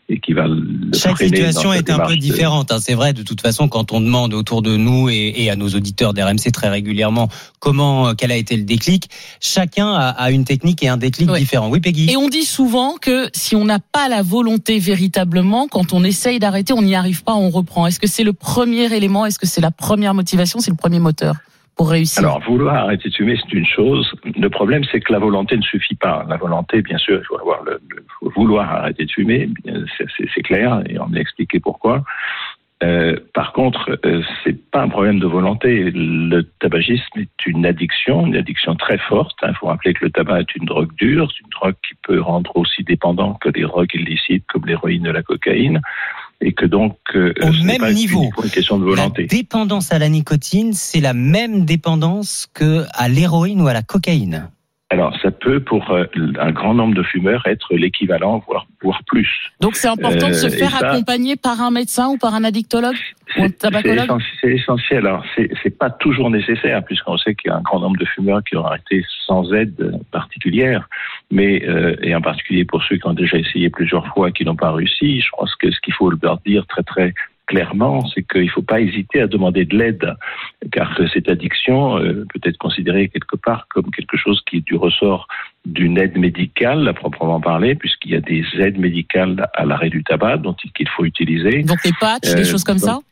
[0.09, 0.62] et qui va le
[0.94, 2.70] Chaque situation est un peu différente.
[2.70, 2.78] hein.
[2.80, 5.68] C'est vrai, de toute façon, quand on demande autour de nous et, et à nos
[5.68, 7.28] auditeurs d'RMC très régulièrement
[7.59, 11.30] comment, euh, quel a été le déclic, chacun a, a une technique et un déclic
[11.32, 11.68] différent.
[11.68, 15.92] Oui, Peggy Et on dit souvent que si on n'a pas la volonté véritablement, quand
[15.92, 17.86] on essaye d'arrêter, on n'y arrive pas, on reprend.
[17.86, 19.26] Est-ce que c'est le premier élément?
[19.26, 20.61] Est-ce que c'est la première motivation?
[20.61, 21.34] C'est le premier moteur?
[22.24, 24.11] Alors, vouloir arrêter de fumer, c'est une chose.
[24.24, 26.24] Le problème, c'est que la volonté ne suffit pas.
[26.29, 29.51] La volonté, bien sûr, il faut avoir le, le- faut vouloir arrêter de fumer,
[29.99, 32.03] c'est- clair, et on a expliqué pourquoi.
[32.83, 35.91] Euh, par contre, euh, c'est pas un problème de volonté.
[35.95, 39.37] Le tabagisme est une addiction, une addiction très forte.
[39.47, 42.20] Il faut rappeler que le tabac est une drogue dure, c'est une drogue qui peut
[42.20, 45.81] rendre aussi dépendant que les drogues illicites comme l'héroïne et la cocaïne,
[46.41, 48.22] et que donc euh, Au ce même pas niveau.
[48.22, 49.22] uniquement une question de volonté.
[49.22, 53.82] La dépendance à la nicotine, c'est la même dépendance que à l'héroïne ou à la
[53.82, 54.51] cocaïne.
[54.89, 56.05] Alors, ça peut pour euh,
[56.39, 59.28] un grand nombre de fumeurs être l'équivalent, voire, voire plus.
[59.61, 62.45] Donc c'est important de se Euh, faire ça, accompagner par un médecin ou par un
[62.45, 62.95] addictologue
[63.37, 65.07] ou un tabacologue c'est essentiel.
[65.09, 68.45] Alors, c'est pas toujours nécessaire, puisqu'on sait qu'il y a un grand nombre de fumeurs
[68.45, 70.89] qui ont arrêté sans aide particulière,
[71.32, 74.45] mais euh, et en particulier pour ceux qui ont déjà essayé plusieurs fois et qui
[74.45, 75.20] n'ont pas réussi.
[75.20, 77.12] Je pense que ce qu'il faut leur dire très très
[77.47, 80.14] clairement, c'est qu'il ne faut pas hésiter à demander de l'aide,
[80.72, 84.74] car cette addiction euh, peut être considérée quelque part comme quelque chose qui est du
[84.74, 85.28] ressort
[85.64, 90.03] d'une aide médicale à proprement parler, puisqu'il y a des aides médicales à l'arrêt du
[90.05, 91.62] tabac dont il- qu'il faut utiliser.
[91.62, 93.05] Donc les patchs, Euh, des choses comme ça donc,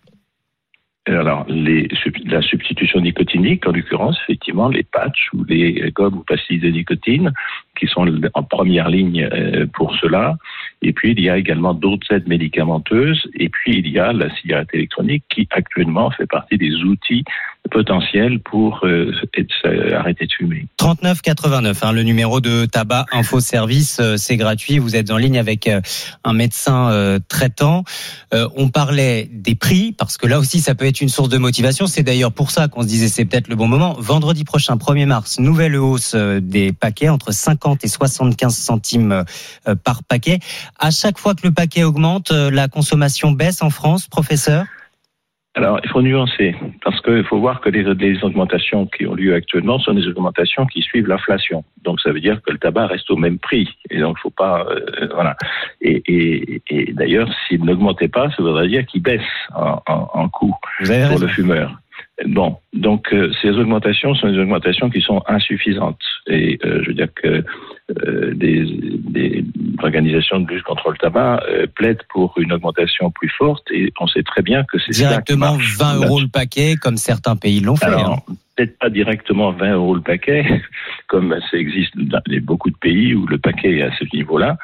[1.06, 1.86] alors, les,
[2.24, 7.30] la substitution nicotinique, en l'occurrence, effectivement, les patchs ou les gommes ou pastilles de nicotine,
[7.78, 10.36] qui sont en première ligne euh, pour cela.
[10.84, 13.28] Et puis, il y a également d'autres aides médicamenteuses.
[13.34, 17.24] Et puis, il y a la cigarette électronique qui, actuellement, fait partie des outils
[17.70, 19.12] potentiels pour euh,
[19.64, 20.66] euh, arrêter de fumer.
[20.76, 24.78] 39 89, hein, le numéro de tabac info service, euh, c'est gratuit.
[24.78, 25.68] Vous êtes en ligne avec
[26.24, 27.84] un médecin traitant.
[28.32, 31.86] On parlait des prix parce que là aussi ça peut être une source de motivation.
[31.86, 33.94] C'est d'ailleurs pour ça qu'on se disait c'est peut-être le bon moment.
[33.98, 39.24] Vendredi prochain, 1er mars, nouvelle hausse des paquets entre 50 et 75 centimes
[39.84, 40.38] par paquet.
[40.78, 44.64] À chaque fois que le paquet augmente, euh, la consommation baisse en France, professeur.
[45.56, 49.34] Alors, il faut nuancer, parce qu'il faut voir que les, les augmentations qui ont lieu
[49.34, 51.62] actuellement sont des augmentations qui suivent l'inflation.
[51.84, 53.68] Donc, ça veut dire que le tabac reste au même prix.
[53.88, 55.36] Et donc, il faut pas, euh, voilà.
[55.80, 59.22] Et, et, et d'ailleurs, s'il n'augmentait pas, ça voudrait dire qu'il baisse
[59.54, 61.18] en, en, en coût pour raison.
[61.20, 61.78] le fumeur.
[62.26, 65.98] Bon, donc euh, ces augmentations sont des augmentations qui sont insuffisantes.
[66.28, 67.44] Et euh, je veux dire que
[67.90, 69.44] euh, des, des
[69.82, 73.64] organisations de lutte contre le tabac euh, plaident pour une augmentation plus forte.
[73.72, 75.76] Et on sait très bien que c'est Directement marche.
[75.76, 77.86] 20 euros le paquet, comme certains pays l'ont fait.
[77.86, 78.34] Alors, hein.
[78.56, 80.62] peut-être pas directement 20 euros le paquet,
[81.08, 84.56] comme ça existe dans beaucoup de pays où le paquet est à ce niveau-là.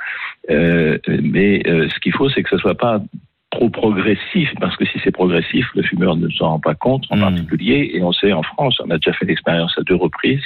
[0.51, 3.03] Euh, mais euh, ce qu'il faut, c'est que ce soit pas
[3.51, 7.19] trop progressif, parce que si c'est progressif, le fumeur ne s'en rend pas compte en
[7.19, 7.91] particulier.
[7.95, 10.43] Et on sait en France, on a déjà fait l'expérience à deux reprises,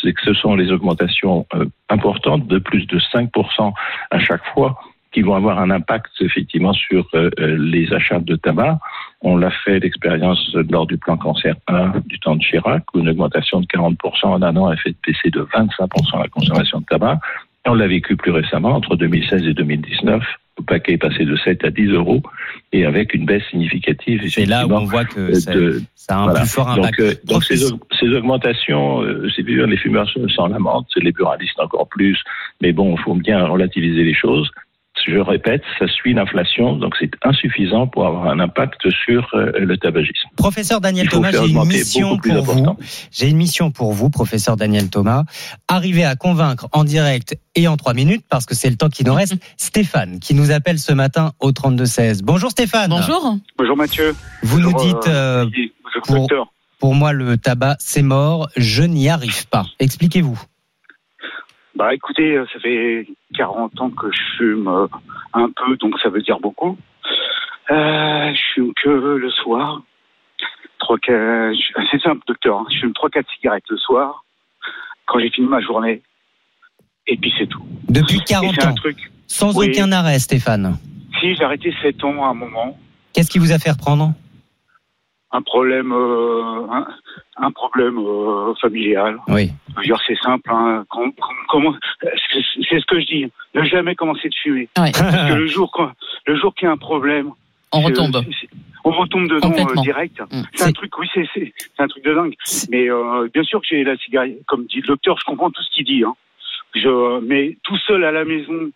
[0.00, 3.72] c'est que ce sont les augmentations euh, importantes de plus de 5%
[4.10, 4.78] à chaque fois
[5.12, 8.78] qui vont avoir un impact effectivement sur euh, euh, les achats de tabac.
[9.22, 13.08] On l'a fait l'expérience lors du plan cancer 1 du temps de Chirac, où une
[13.08, 17.20] augmentation de 40% en un an a fait baisser de 25% la consommation de tabac.
[17.64, 20.22] Et on l'a vécu plus récemment, entre 2016 et 2019.
[20.58, 22.22] Le paquet est passé de 7 à 10 euros
[22.72, 24.22] et avec une baisse significative.
[24.28, 25.52] C'est là où on voit que euh, ça,
[25.94, 26.40] ça a un voilà.
[26.40, 27.00] plus fort impact.
[27.00, 31.88] Donc, euh, donc ces augmentations, euh, c'est bien les fumeurs s'en lamentent, les buralistes encore
[31.88, 32.18] plus,
[32.60, 34.48] mais bon, il faut bien relativiser les choses.
[35.06, 39.76] Je répète, ça suit l'inflation, donc c'est insuffisant pour avoir un impact sur euh, le
[39.76, 40.28] tabagisme.
[40.36, 42.76] Professeur Daniel Il faut Thomas, faire j'ai une augmenter mission beaucoup plus pour important.
[42.78, 42.86] vous.
[43.10, 45.24] J'ai une mission pour vous, professeur Daniel Thomas.
[45.68, 49.04] Arriver à convaincre en direct et en trois minutes, parce que c'est le temps qui
[49.04, 52.22] nous reste, Stéphane, qui nous appelle ce matin au 32-16.
[52.22, 52.90] Bonjour Stéphane.
[52.90, 53.36] Bonjour.
[53.58, 54.14] Bonjour Mathieu.
[54.42, 55.46] Vous nous Bonjour, dites, euh,
[56.78, 59.64] pour moi, le tabac, c'est mort, je n'y arrive pas.
[59.80, 60.40] Expliquez-vous.
[61.76, 63.06] Bah écoutez, euh, ça fait
[63.36, 64.86] 40 ans que je fume euh,
[65.32, 66.78] un peu, donc ça veut dire beaucoup.
[67.70, 69.82] Euh, je fume que le soir.
[70.78, 72.58] Trois, quatre- je- C'est simple, docteur.
[72.60, 72.66] hein.
[72.70, 74.24] Je fume 3-4 cigarettes le soir,
[75.06, 76.02] quand j'ai fini ma journée.
[77.06, 77.62] Et puis c'est tout.
[77.88, 78.96] Depuis Et 40 c'est un ans, truc.
[79.26, 79.70] sans Oui.
[79.70, 80.78] aucun arrêt, Stéphane.
[81.20, 82.78] Si, j'ai arrêté 7 ans à un moment.
[83.12, 84.12] Qu'est-ce qui vous a fait reprendre?
[85.36, 86.86] Un problème, euh, un,
[87.38, 89.18] un problème euh, familial.
[89.26, 89.50] Oui.
[89.70, 90.48] Je veux dire, c'est simple.
[90.52, 90.84] Hein.
[90.88, 93.26] Com- com- comment, c'est ce que je dis.
[93.54, 94.68] Ne jamais commencer de fumer.
[94.74, 95.90] Parce que le jour, quand-
[96.26, 97.30] le jour qu'il y a un problème,
[97.72, 98.16] On retombe.
[98.84, 100.22] On retombe dedans euh, direct.
[100.52, 102.34] C'est un truc, oui, c'est un truc de dingue.
[102.70, 102.86] Mais
[103.32, 105.84] bien sûr que j'ai la cigarette, comme dit le docteur, je comprends tout ce qu'il
[105.84, 106.04] dit.
[106.04, 106.14] Hein.
[106.76, 108.70] Je, mais tout seul à la maison,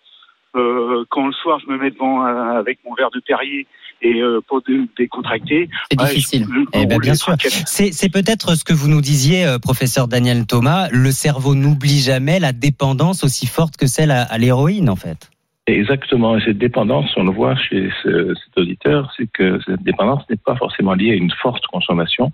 [0.54, 3.68] quand le soir je me mets devant avec mon verre de Perrier
[4.02, 6.46] et euh, pour dé- décontracter, c'est difficile.
[6.72, 7.34] Eh ben, bien sûr.
[7.66, 10.88] C'est peut-être ce que vous nous disiez, euh, professeur Daniel Thomas.
[10.90, 15.30] Le cerveau n'oublie jamais la dépendance aussi forte que celle à, à l'héroïne, en fait.
[15.66, 16.38] Exactement.
[16.38, 20.36] Et cette dépendance, on le voit chez ce- cet auditeur, c'est que cette dépendance n'est
[20.36, 22.32] pas forcément liée à une forte consommation.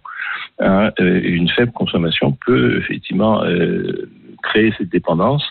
[0.60, 4.08] Hein, une faible consommation peut effectivement euh,
[4.44, 5.42] créer cette dépendance.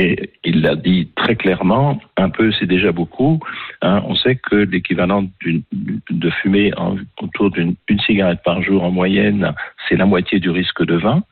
[0.00, 3.38] Et il l'a dit très clairement, un peu c'est déjà beaucoup.
[3.82, 6.72] Hein, on sait que l'équivalent de fumer
[7.20, 9.52] autour d'une une cigarette par jour en moyenne,
[9.86, 11.22] c'est la moitié du risque de 20.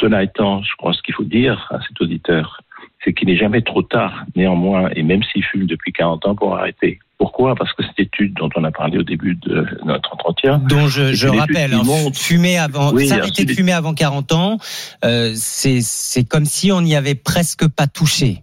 [0.00, 2.60] Cela étant, je crois ce qu'il faut dire à cet auditeur,
[3.02, 6.58] c'est qu'il n'est jamais trop tard, néanmoins, et même s'il fume depuis 40 ans, pour
[6.58, 6.98] arrêter.
[7.24, 7.54] Pourquoi?
[7.54, 11.14] Parce que cette étude dont on a parlé au début de notre entretien, dont je,
[11.14, 14.58] étude rappelle, hein, montre- fumer avant, Oui, s'arrêter de fumer avant 40 ans,
[15.06, 18.42] euh, c'est c'est comme si on n'y avait presque pas touché.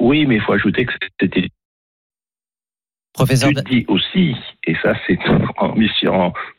[0.00, 1.48] Oui, mais il faut ajouter que c'était
[3.18, 5.18] Professeur étude dit aussi, et ça c'est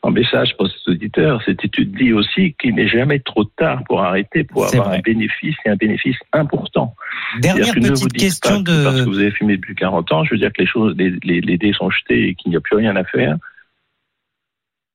[0.02, 4.02] en message pour cet auditeur, cette étude dit aussi qu'il n'est jamais trop tard pour
[4.02, 4.98] arrêter, pour avoir vrai.
[4.98, 6.94] un bénéfice et un bénéfice important.
[7.40, 10.24] Dernière ne petite vous question pas de- Parce que vous avez fumé depuis 40 ans,
[10.24, 12.56] je veux dire que les choses, les, les, les dés sont jetés et qu'il n'y
[12.56, 13.36] a plus rien à faire.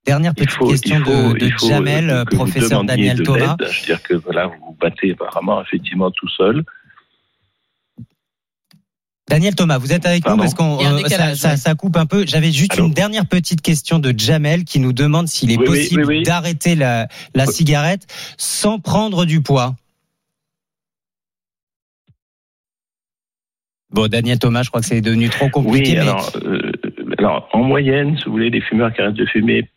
[0.06, 3.56] Dernière petite faut- question faut- de, de faut, Jamel, professeur Daniel de Thomas.
[3.60, 6.64] Je veux dire que voilà, vous vous battez apparemment effectivement tout seul.
[9.28, 12.26] Daniel Thomas, vous êtes avec Pardon nous parce qu'on euh, ça, coupe un peu.
[12.28, 15.66] J'avais juste Allô une dernière petite question de Jamel qui nous demande s'il est Oui,
[15.66, 16.24] possible oui, oui.
[16.24, 18.06] d'arrêter la, la cigarette
[18.38, 19.76] sans prendre du poids.
[23.90, 25.92] Bon, Daniel Thomas, je crois que c'est devenu trop compliqué.
[25.92, 26.72] Oui, mais alors, euh,
[27.18, 29.70] alors en moyenne, si vous voulez, les fumeurs qui arrêtent de fumer.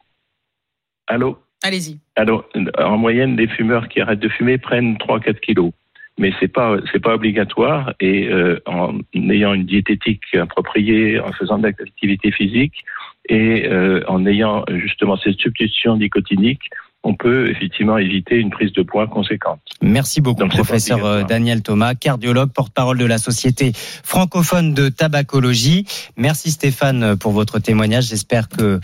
[1.07, 1.39] Allô?
[1.63, 1.99] Allez-y.
[2.17, 2.45] Alors,
[2.77, 5.73] en moyenne, les fumeurs qui arrêtent de fumer prennent 3-4 kilos.
[6.19, 11.59] Mais c'est pas c'est pas obligatoire et euh, en ayant une diététique appropriée, en faisant
[11.59, 12.85] de l'activité physique
[13.29, 16.71] et euh, en ayant justement cette substitution nicotinique,
[17.05, 19.61] on peut effectivement éviter une prise de poids conséquente.
[19.81, 25.87] Merci beaucoup, Donc, professeur euh, Daniel Thomas, cardiologue, porte-parole de la Société francophone de tabacologie.
[26.17, 28.09] Merci Stéphane pour votre témoignage.
[28.09, 28.81] J'espère que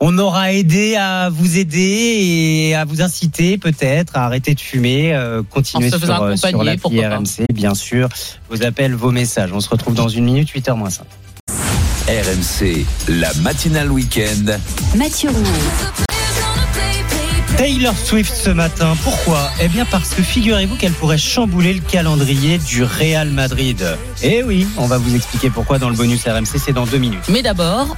[0.00, 5.14] on aura aidé à vous aider et à vous inciter peut-être à arrêter de fumer,
[5.14, 7.16] euh, continuer sur, euh, sur accompagner, l'appli pourquoi pas.
[7.18, 8.08] RMC, bien sûr.
[8.48, 9.52] Vos appels, vos messages.
[9.52, 11.04] On se retrouve dans une minute, 8h moins 5.
[12.08, 14.58] RMC, la matinale week-end.
[14.96, 15.44] Mathieu Roux.
[17.56, 18.96] Taylor Swift ce matin.
[19.04, 19.50] Pourquoi?
[19.60, 23.84] Eh bien parce que figurez-vous qu'elle pourrait chambouler le calendrier du Real Madrid.
[24.22, 27.28] Eh oui, on va vous expliquer pourquoi dans le bonus RMC, c'est dans deux minutes.
[27.28, 27.96] Mais d'abord,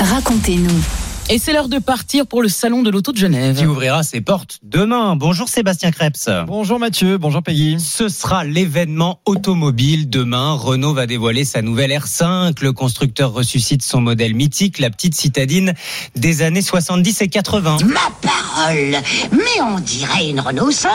[0.00, 1.07] Racontez-nous.
[1.30, 3.58] Et c'est l'heure de partir pour le salon de l'auto de Genève.
[3.58, 5.14] Qui ouvrira ses portes demain.
[5.14, 6.46] Bonjour Sébastien Krebs.
[6.46, 7.78] Bonjour Mathieu, bonjour Peggy.
[7.78, 10.54] Ce sera l'événement automobile demain.
[10.54, 12.62] Renault va dévoiler sa nouvelle R5.
[12.62, 15.74] Le constructeur ressuscite son modèle mythique, la petite citadine
[16.16, 17.76] des années 70 et 80.
[17.84, 18.96] Ma parole
[19.32, 20.90] Mais on dirait une Renault 5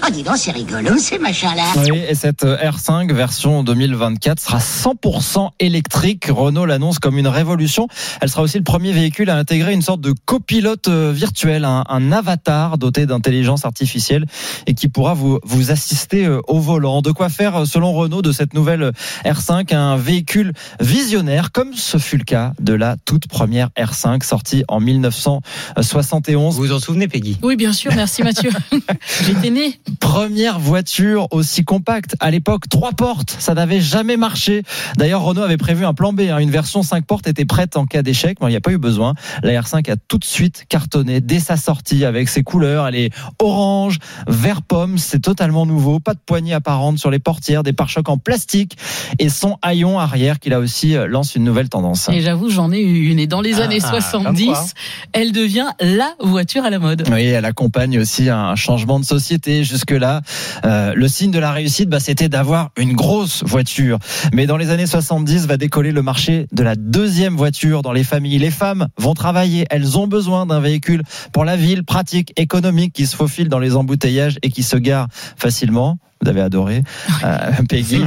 [0.00, 5.50] Ah dis donc, c'est rigolo ces machins-là Oui, et cette R5 version 2024 sera 100%
[5.60, 6.28] électrique.
[6.30, 7.86] Renault l'annonce comme une révolution.
[8.22, 11.84] Elle sera aussi le premier véhicule à intégrer une sorte de copilote euh, virtuel, un,
[11.88, 14.24] un avatar doté d'intelligence artificielle
[14.66, 17.02] et qui pourra vous, vous assister euh, au volant.
[17.02, 18.92] De quoi faire, euh, selon Renault, de cette nouvelle
[19.24, 24.64] R5 un véhicule visionnaire, comme ce fut le cas de la toute première R5 sortie
[24.68, 26.54] en 1971.
[26.56, 27.38] Vous vous en souvenez, Peggy?
[27.42, 28.50] Oui, bien sûr, merci Mathieu.
[29.26, 29.80] J'étais né.
[30.00, 32.14] Première voiture aussi compacte.
[32.20, 34.62] À l'époque, trois portes, ça n'avait jamais marché.
[34.96, 36.20] D'ailleurs, Renault avait prévu un plan B.
[36.30, 36.38] hein.
[36.38, 38.38] Une version 5 portes était prête en cas d'échec.
[38.40, 39.14] Bon, il n'y a pas eu besoin.
[39.42, 42.86] La R5 a tout de suite cartonné dès sa sortie avec ses couleurs.
[42.86, 43.10] Elle est
[43.40, 44.98] orange, vert pomme.
[44.98, 46.00] C'est totalement nouveau.
[46.00, 48.76] Pas de poignée apparente sur les portières, des pare-chocs en plastique
[49.18, 52.08] et son haillon arrière qui là aussi euh, lance une nouvelle tendance.
[52.10, 53.18] Et j'avoue, j'en ai eu une.
[53.18, 54.64] Et dans les Ah, années comme 70, quoi.
[55.12, 57.04] elle devient la voiture à la mode.
[57.10, 59.64] Oui, elle accompagne aussi un changement de société.
[59.64, 60.20] Jusque-là,
[60.64, 63.98] euh, le signe de la réussite, bah, c'était d'avoir une grosse voiture.
[64.32, 68.04] Mais dans les années 70, va décoller le marché de la deuxième voiture dans les
[68.04, 68.38] familles.
[68.38, 71.02] Les femmes vont travailler, elles ont besoin d'un véhicule
[71.32, 75.08] pour la ville, pratique, économique, qui se faufile dans les embouteillages et qui se gare
[75.36, 75.98] facilement.
[76.24, 76.82] Vous avez adoré,
[77.22, 78.02] euh, Peggy.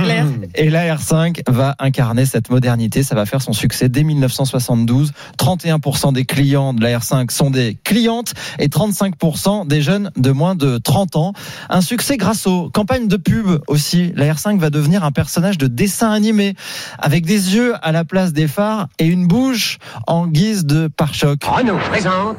[0.55, 3.03] Et la R5 va incarner cette modernité.
[3.03, 5.11] Ça va faire son succès dès 1972.
[5.38, 10.55] 31% des clients de la R5 sont des clientes et 35% des jeunes de moins
[10.55, 11.34] de 30 ans.
[11.70, 14.13] Un succès grâce aux campagnes de pub aussi.
[14.15, 16.55] La R5 va devenir un personnage de dessin animé
[16.97, 21.43] avec des yeux à la place des phares et une bouche en guise de pare-choc.
[21.43, 22.38] Renault présente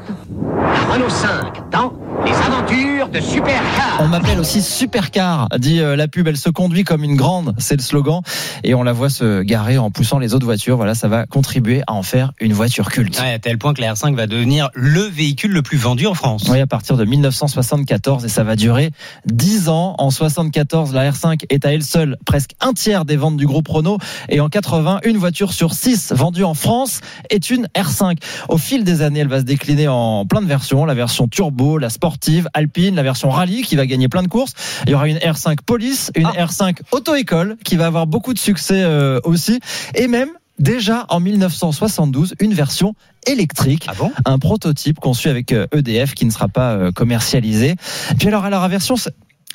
[0.61, 1.93] la Renault 5 dans
[2.25, 4.01] les aventures de Supercar.
[4.01, 6.27] On m'appelle aussi Supercar, dit euh, la pub.
[6.27, 8.23] Elle se conduit comme une grande, c'est le slogan.
[8.65, 10.77] Et on la voit se garer en poussant les autres voitures.
[10.77, 13.21] Voilà, ça va contribuer à en faire une voiture culte.
[13.21, 16.15] Ouais, à tel point que la R5 va devenir le véhicule le plus vendu en
[16.15, 16.47] France.
[16.49, 18.91] Oui, à partir de 1974 et ça va durer
[19.27, 19.95] 10 ans.
[19.99, 23.69] En 74, la R5 est à elle seule presque un tiers des ventes du groupe
[23.69, 23.99] Renault
[24.29, 27.01] et en 80, une voiture sur 6 vendue en France
[27.31, 28.17] est une R5.
[28.49, 31.79] Au fil des années, elle va se décliner en plein de versions, la version turbo,
[31.79, 34.53] la sportive, alpine, la version rallye qui va gagner plein de courses.
[34.87, 38.83] Il y aura une R5 police, une R5 auto-école qui va avoir beaucoup de succès
[38.83, 39.61] euh, aussi.
[39.95, 42.95] Et même déjà en 1972 une version
[43.27, 43.89] électrique,
[44.25, 47.77] un prototype conçu avec euh, EDF qui ne sera pas euh, commercialisé.
[48.19, 48.97] Puis alors elle aura version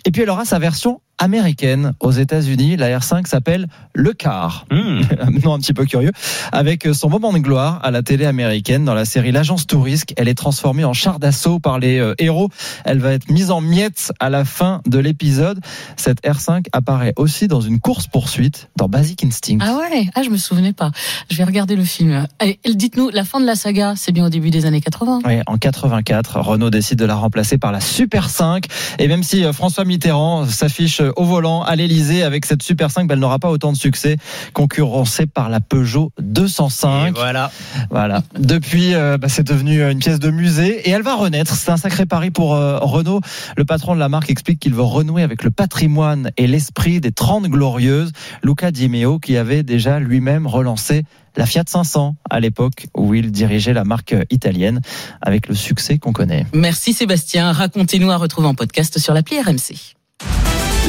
[0.06, 2.76] et puis elle aura sa version américaine aux États-Unis.
[2.76, 4.66] La R5 s'appelle le car.
[4.72, 6.12] Un nom un petit peu curieux.
[6.52, 10.28] Avec son moment de gloire à la télé américaine dans la série L'Agence Tourisque, elle
[10.28, 12.50] est transformée en char d'assaut par les euh, héros.
[12.84, 15.60] Elle va être mise en miettes à la fin de l'épisode.
[15.96, 19.60] Cette R5 apparaît aussi dans une course poursuite dans Basic Instinct.
[19.62, 20.92] Ah ouais, ah je me souvenais pas.
[21.32, 22.28] Je vais regarder le film.
[22.40, 25.22] Allez, dites-nous, la fin de la saga, c'est bien au début des années 80.
[25.26, 28.66] Oui, en 84, Renault décide de la remplacer par la Super 5.
[29.00, 32.92] Et même si euh, François Mitterrand s'affiche euh, au volant à l'Elysée avec cette Super
[32.92, 34.18] 5, ben, elle n'aura pas autant de succès,
[34.54, 37.08] concurrencée par la Peugeot 205.
[37.08, 37.52] Et voilà.
[37.90, 38.24] Voilà.
[38.38, 41.56] Depuis, euh, bah, c'est devenu une pièce de musée et elle va renaître.
[41.56, 43.22] C'est un sacré pari pour euh, Renault.
[43.58, 47.12] Le patron de la marque explique qu'il veut renouer avec le patrimoine et l'esprit des
[47.12, 48.12] 30 glorieuses.
[48.44, 51.04] Luca Di Meo, qui avait déjà lui-même relancé
[51.36, 54.82] la Fiat 500 à l'époque où il dirigeait la marque italienne
[55.22, 56.46] avec le succès qu'on connaît.
[56.54, 57.52] Merci Sébastien.
[57.52, 59.96] Racontez-nous à retrouver en podcast sur l'appli RMC.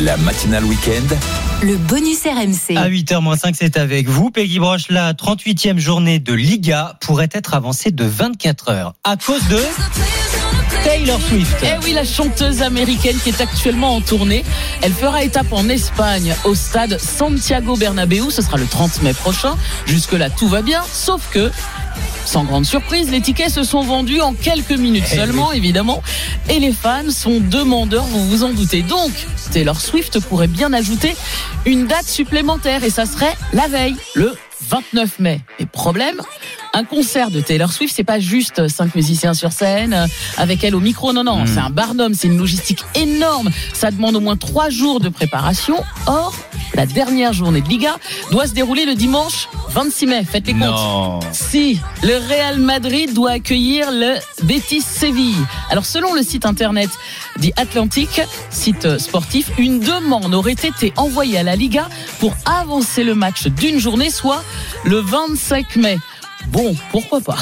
[0.01, 1.15] La matinale week-end.
[1.63, 2.77] Le bonus RMC.
[2.77, 4.31] À 8h-5, c'est avec vous.
[4.33, 9.47] Peggy Broche, la 38e journée de Liga pourrait être avancée de 24 heures à cause
[9.47, 9.59] de
[10.83, 11.57] Taylor Swift.
[11.63, 14.45] Eh oui, la chanteuse américaine qui est actuellement en tournée.
[14.83, 18.31] Elle fera étape en Espagne au stade Santiago Bernabéu.
[18.31, 19.57] Ce sera le 30 mai prochain.
[19.87, 20.83] Jusque-là, tout va bien.
[20.93, 21.51] Sauf que,
[22.25, 26.03] sans grande surprise, les tickets se sont vendus en quelques minutes Eh seulement, évidemment.
[26.49, 28.83] Et les fans sont demandeurs, vous vous en doutez.
[28.83, 29.13] Donc,
[29.53, 31.15] Taylor Swift pourrait bien ajouter
[31.67, 32.83] une date supplémentaire.
[32.85, 34.35] Et ça serait la veille, le
[34.69, 35.41] 29 mai.
[35.59, 36.21] Et problème,
[36.73, 40.07] un concert de Taylor Swift, c'est pas juste cinq musiciens sur scène
[40.39, 41.13] avec elle au micro.
[41.13, 41.47] Non, non, Mm.
[41.47, 43.51] c'est un barnum, c'est une logistique énorme.
[43.73, 45.77] Ça demande au moins trois jours de préparation.
[46.07, 46.35] Or,
[46.75, 47.97] la dernière journée de Liga
[48.31, 50.25] doit se dérouler le dimanche 26 mai.
[50.25, 50.63] Faites les comptes.
[50.63, 51.21] Non.
[51.33, 54.15] Si, le Real Madrid doit accueillir le
[54.45, 55.35] Betis Séville.
[55.69, 56.91] Alors selon le site internet
[57.39, 58.21] dit Atlantic,
[58.51, 61.89] site sportif, une demande aurait été envoyée à la Liga
[62.21, 64.45] pour avancer le match d'une journée, soit
[64.85, 65.99] le 25 mai.
[66.49, 67.39] Bon, pourquoi pas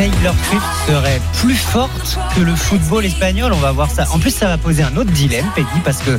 [0.00, 3.52] Taylor Swift serait plus forte que le football espagnol.
[3.52, 4.06] On va voir ça.
[4.14, 6.18] En plus, ça va poser un autre dilemme, Peggy, parce que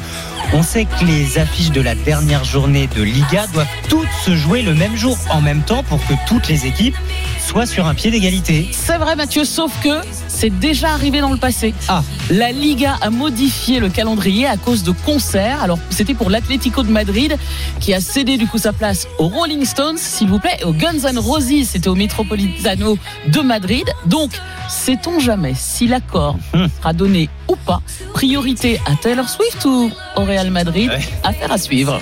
[0.54, 4.62] on sait que les affiches de la dernière journée de Liga doivent toutes se jouer
[4.62, 6.96] le même jour, en même temps, pour que toutes les équipes
[7.40, 8.70] soient sur un pied d'égalité.
[8.72, 11.74] C'est vrai, Mathieu, sauf que c'est déjà arrivé dans le passé.
[11.88, 12.04] Ah.
[12.30, 15.64] La Liga a modifié le calendrier à cause de concerts.
[15.64, 17.36] Alors, c'était pour l'Atlético de Madrid
[17.80, 20.74] qui a cédé du coup sa place aux Rolling Stones, s'il vous plaît, et aux
[20.74, 21.66] Guns N' Roses.
[21.66, 23.71] C'était au Metropolitano de Madrid.
[24.06, 24.32] Donc,
[24.70, 26.38] sait-on jamais si l'accord
[26.78, 27.82] sera donné ou pas
[28.14, 30.92] Priorité à Taylor Swift ou au Real Madrid
[31.24, 32.02] Affaire à suivre.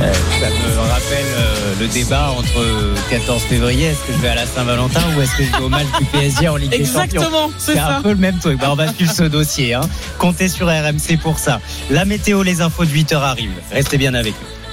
[0.00, 2.64] Euh, ça me rappelle euh, le débat entre
[3.10, 5.68] 14 février, est-ce que je vais à la Saint-Valentin ou est-ce que je vais au
[5.68, 8.58] match du PSG en Ligue des Champions Exactement, c'est un peu le même truc.
[8.58, 9.74] Bah, on va suivre ce dossier.
[9.74, 9.82] Hein.
[10.18, 11.60] Comptez sur RMC pour ça.
[11.90, 13.50] La météo, les infos de 8h arrivent.
[13.70, 14.63] Restez bien avec nous.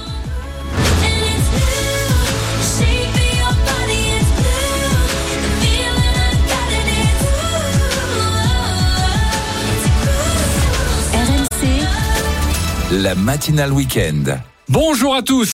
[13.00, 14.36] La matinale week-end.
[14.68, 15.48] Bonjour à tous.